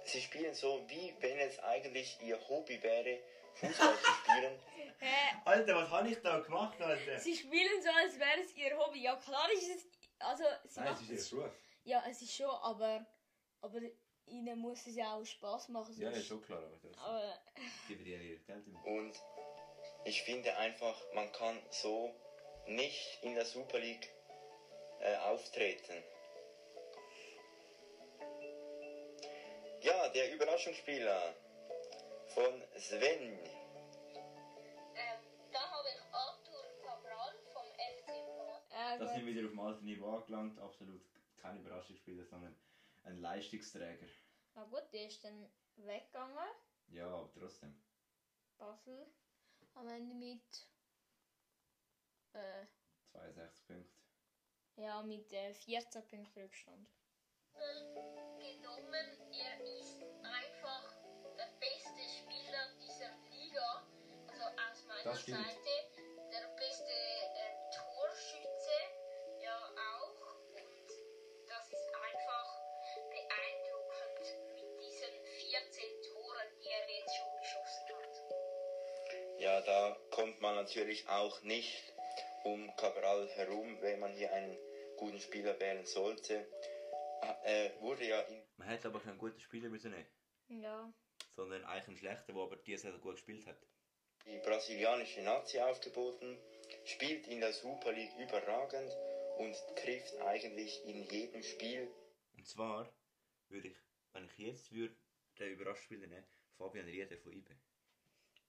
[0.04, 3.20] sie spielen so, wie wenn es eigentlich ihr Hobby wäre,
[3.54, 4.58] Fußball zu spielen.
[4.98, 5.36] Hä?
[5.44, 7.18] Alter, was habe ich da gemacht, Alter?
[7.18, 9.02] Sie spielen so, als wäre es ihr Hobby.
[9.02, 9.86] Ja, klar ist es.
[10.18, 11.52] Also, sie Nein, es ist ihr Beruf.
[11.84, 13.06] Ja, es ist schon, aber.
[13.60, 13.80] Aber
[14.26, 15.94] ihnen muss es ja auch Spaß machen.
[15.98, 17.38] Ja, ist schon klar, aber das Aber,
[17.88, 18.64] die verdienen ihr Geld.
[18.84, 19.14] Und
[20.04, 22.14] ich finde einfach, man kann so
[22.66, 24.10] nicht in der Super League
[25.00, 26.02] äh, auftreten.
[29.84, 31.34] Ja, der Überraschungsspieler
[32.28, 33.38] von Sven.
[34.94, 35.20] Ähm,
[35.52, 40.16] da habe ich Arthur Cabral vom FC Das sind wir wieder auf dem alten Niveau
[40.16, 40.58] angelangt.
[40.58, 41.02] Absolut
[41.36, 42.56] kein Überraschungsspieler, sondern
[43.02, 44.06] ein Leistungsträger.
[44.54, 46.48] Na gut, der ist dann weggegangen.
[46.86, 47.78] Ja, aber trotzdem.
[48.56, 49.06] Basel.
[49.74, 50.66] Am Ende mit.
[52.32, 52.64] Äh,
[53.12, 53.92] 62 Punkte.
[54.76, 56.88] ja, mit äh, 14 Punkten Rückstand.
[58.38, 59.06] Genommen.
[59.32, 60.94] Er ist einfach
[61.38, 63.86] der beste Spieler dieser Liga.
[64.28, 65.38] Also aus meiner Das stimmt.
[65.38, 65.74] Seite.
[66.30, 68.78] Der beste äh, Torschütze.
[69.42, 69.56] Ja,
[69.94, 70.20] auch.
[70.54, 70.88] Und
[71.48, 72.48] das ist einfach
[73.10, 74.24] beeindruckend
[74.54, 75.14] mit diesen
[75.50, 79.40] 14 Toren, die er jetzt schon geschossen hat.
[79.40, 81.92] Ja, da kommt man natürlich auch nicht
[82.44, 84.56] um Cabral herum, wenn man hier einen
[84.96, 86.46] guten Spieler wählen sollte.
[87.44, 90.92] Er wurde ja in Man hätte aber keinen guten Spieler müssen nehmen, Ja.
[91.36, 93.56] sondern eigentlich einen schlechten, der aber die Saison gut gespielt hat.
[94.26, 96.38] die brasilianische Nazi aufgeboten,
[96.84, 98.90] spielt in der Super League überragend
[99.38, 101.90] und trifft eigentlich in jedem Spiel.
[102.36, 102.88] Und zwar
[103.48, 103.76] würde ich,
[104.12, 104.96] wenn ich jetzt würde,
[105.38, 107.56] den Überraschungsspieler nehmen, Fabian Rieder von IBE.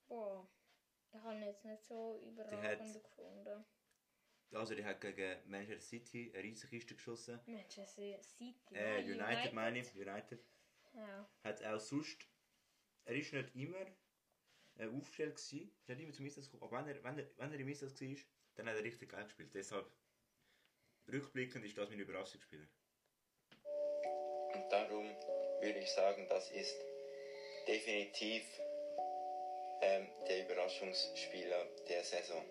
[0.07, 0.47] Boah.
[1.11, 3.65] Ich habe ihn jetzt nicht so überragend gefunden.
[4.51, 7.39] Also, der hat gegen Manchester City eine Riesenkiste geschossen.
[7.45, 8.55] Manchester City.
[8.71, 10.39] Äh, Nein, United, meine ich, United.
[10.93, 11.29] Ja.
[11.43, 12.25] Hat auch sonst,
[13.05, 13.85] er ist nicht immer
[14.77, 17.51] äh, aufgestellt gewesen, ist nicht immer zum Einsatz gekommen, aber wenn er, wenn er, wenn
[17.51, 18.15] er im Einsatz war,
[18.55, 19.53] dann hat er richtig geil gespielt.
[19.53, 19.91] Deshalb,
[21.11, 22.67] rückblickend ist das mein Überraschungsspieler.
[24.53, 25.05] Und darum
[25.61, 26.75] würde ich sagen, das ist
[27.67, 28.43] definitiv
[29.81, 32.43] ähm, der Überraschungsspieler der Saison.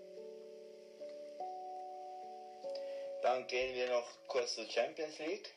[3.25, 5.51] Dann gehen wir noch kurz zur Champions League.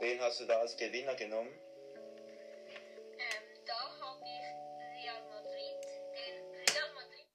[0.00, 1.56] Wen hast du da als Gewinner genommen?
[3.16, 5.78] Ähm, da habe ich Real Madrid.
[6.16, 7.26] Den Real Madrid.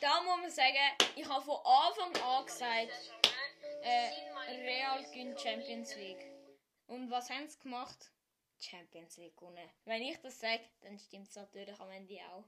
[0.00, 2.90] Da muss man sagen, ich habe von Anfang an gesagt,
[3.84, 4.10] äh,
[4.64, 5.94] Real gewinnt Champions.
[5.94, 6.26] League.
[6.88, 8.10] Und was haben sie gemacht?
[8.58, 9.70] Champions League gewonnen.
[9.84, 12.42] Wenn ich das sage, dann stimmt es natürlich am Ende auch.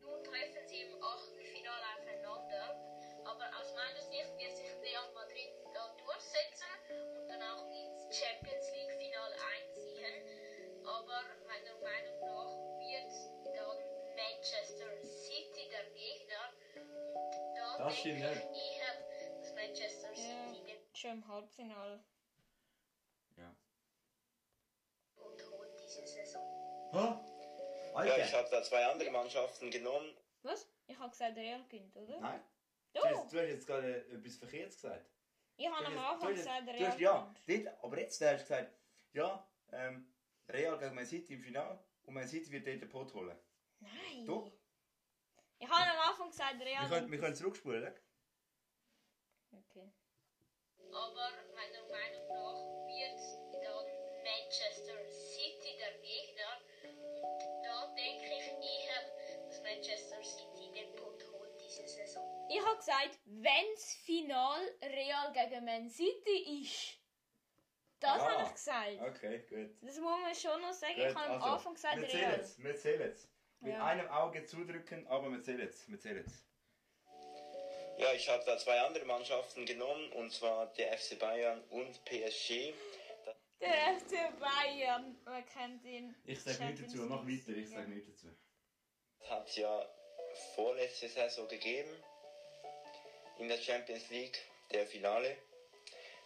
[0.00, 2.97] Nun treffen sie im Achtelfinale aufeinander.
[3.28, 8.72] Aber aus meiner Sicht wird sich Real Madrid da durchsetzen und dann auch ins Champions
[8.72, 10.80] League Finale einziehen.
[10.86, 12.48] Aber meiner Meinung nach
[12.80, 13.78] wird dann
[14.16, 16.44] Manchester City der Gegner.
[16.74, 18.92] Und da Das denke ich eher,
[19.36, 20.48] dass Manchester Ja.
[20.48, 22.00] City gewinnt Schon im Halbfinale.
[23.36, 23.54] Ja.
[25.16, 26.90] und holt diese Saison.
[26.94, 27.20] Ha?
[28.06, 30.16] Ja, ich habe da zwei andere Mannschaften genommen.
[30.42, 30.66] Was?
[30.86, 32.20] Ich habe gesagt, Real gewinnt, oder?
[32.20, 32.42] Nein.
[32.92, 33.00] Du!
[33.00, 35.10] Du hast, du hast jetzt gerade etwas Verkehrtes gesagt.
[35.56, 38.72] Ich habe am Anfang gesagt, du Real hast, ja, dort, aber jetzt hast du gesagt,
[39.12, 40.12] ja, ähm,
[40.48, 43.36] Real gegen Man City im Finale und Man City wird dort den Pot holen.
[43.80, 44.24] Nein!
[44.24, 44.52] Doch.
[45.58, 47.92] Ich habe am Anfang gesagt, Real Wir können, wir können zurückspulen.
[49.50, 49.90] Okay.
[50.78, 56.52] aber meiner Meinung nach wird dann Manchester City der Gegner.
[56.84, 59.00] Und da denke ich eher,
[59.44, 61.17] dass Manchester City den diese
[61.88, 62.46] Saison.
[62.50, 66.98] Ich habe gesagt, wenn das Final Real gegen Man City ist.
[68.00, 68.30] Das Ah.
[68.30, 69.00] habe ich gesagt.
[69.00, 69.76] Okay, gut.
[69.82, 70.94] Das muss man schon noch sagen.
[70.94, 72.40] Gut, ich habe am also, Anfang gesagt, wir zählen Real.
[72.40, 73.28] es, wir zählen es.
[73.60, 73.84] Mit Ja.
[73.86, 76.44] einem Auge zudrücken, aber wir zählen es, wir zählen es.
[77.98, 82.72] Ja, ich habe da zwei andere Mannschaften genommen, und zwar der FC Bayern und PSG.
[83.60, 86.14] Der FC Bayern, man kennt ihn.
[86.24, 88.32] Ich sage nichts dazu, mach weiter, ich sage nichts dazu.
[89.28, 89.84] Hat ja
[90.54, 91.90] vorletzte Saison gegeben
[93.38, 94.38] in der Champions League,
[94.72, 95.36] der Finale.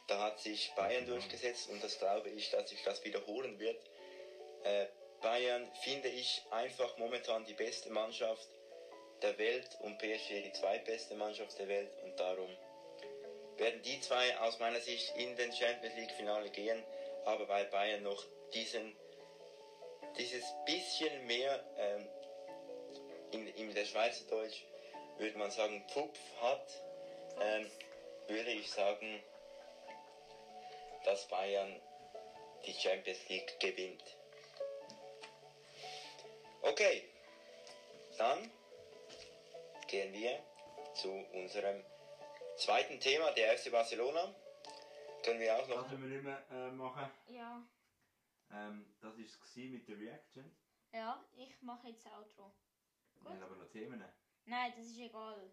[0.08, 3.78] Da hat sich Bayern durchgesetzt und das glaube ich, dass sich das wiederholen wird.
[4.64, 4.86] Äh,
[5.20, 8.48] Bayern finde ich einfach momentan die beste Mannschaft
[9.22, 12.50] der Welt und PSG die zweitbeste Mannschaft der Welt und darum
[13.56, 16.82] werden die zwei aus meiner Sicht in den Champions League Finale gehen,
[17.24, 18.96] aber weil Bayern noch diesen
[20.18, 22.08] dieses bisschen mehr ähm,
[23.32, 24.62] in, in der Schweizerdeutsch
[25.18, 26.82] würde man sagen Pupf hat,
[27.40, 27.66] ähm,
[28.28, 29.22] würde ich sagen,
[31.04, 31.80] dass Bayern
[32.66, 34.02] die Champions League gewinnt.
[36.62, 37.08] Okay,
[38.18, 38.50] dann
[39.88, 40.38] gehen wir
[40.94, 41.82] zu unserem
[42.56, 44.34] zweiten Thema, der FC Barcelona.
[45.24, 47.10] Können wir auch noch Das müssen wir nicht mehr äh, machen.
[47.28, 47.62] Ja.
[48.52, 50.56] Ähm, das war es mit der Reaction.
[50.92, 52.52] Ja, ich mache jetzt Outro.
[53.22, 54.02] Wir haben aber noch Themen.
[54.44, 55.52] Nein, das ist egal.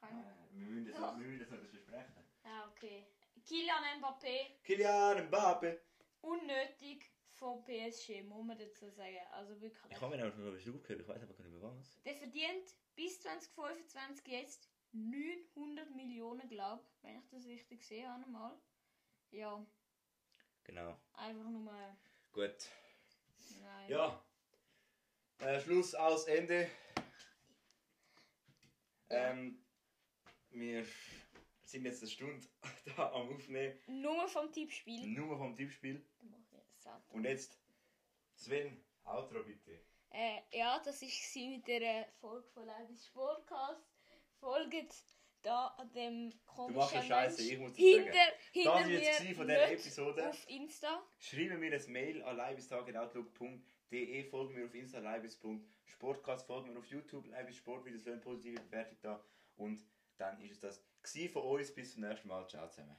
[0.00, 0.18] Kann...
[0.18, 2.24] Äh, wir, müssen das, wir müssen das noch besprechen.
[2.44, 3.06] Ja, okay.
[3.46, 5.80] Kylian Mbappé, Kylian Mbappe!
[6.22, 9.18] unnötig von PSG, muss man dazu sagen.
[9.32, 9.92] Also wirklich.
[9.92, 12.02] Ich habe mir noch mal zugehört, ich weiß aber gar nicht mehr was.
[12.04, 18.58] Der verdient bis 2025 jetzt 900 Millionen, glaube ich, wenn ich das richtig sehe, einmal.
[19.30, 19.64] Ja,
[20.64, 20.98] Genau.
[21.12, 21.96] einfach nur mal.
[22.32, 22.56] Gut.
[23.60, 23.88] Nein.
[23.88, 24.24] Ja.
[25.38, 26.68] Äh, Schluss aus Ende.
[29.10, 29.64] Ähm,
[30.50, 30.84] wir
[31.64, 32.46] sind jetzt eine Stunde
[32.96, 33.78] da am Aufnehmen.
[33.86, 35.06] Nur vom Tippspiel.
[35.08, 36.04] Nur vom Tippspiel.
[36.18, 37.14] Dann mache ich jetzt Outro.
[37.16, 37.58] Und jetzt,
[38.34, 39.80] Sven, Outro bitte.
[40.10, 43.84] Äh, ja, das war mit der Folge von Leibes Sportcast.
[44.40, 44.94] Folgt
[45.42, 48.32] da an dem komischen machst ja Scheiße, ich muss das hinter, sagen.
[48.52, 50.28] hinter Das war jetzt von dieser Episode.
[50.28, 51.06] auf Insta.
[51.18, 55.00] Schreibe mir ein Mail an leibestag.outlook.de, folge mir auf Insta
[55.86, 59.24] leibes.sportcast, folge mir auf YouTube leibessport, wie das eine positive Bewertung da.
[59.56, 59.80] Und
[60.18, 60.84] dann ist es das
[61.28, 61.74] von uns.
[61.74, 62.46] Bis zum nächsten Mal.
[62.48, 62.96] Ciao zusammen.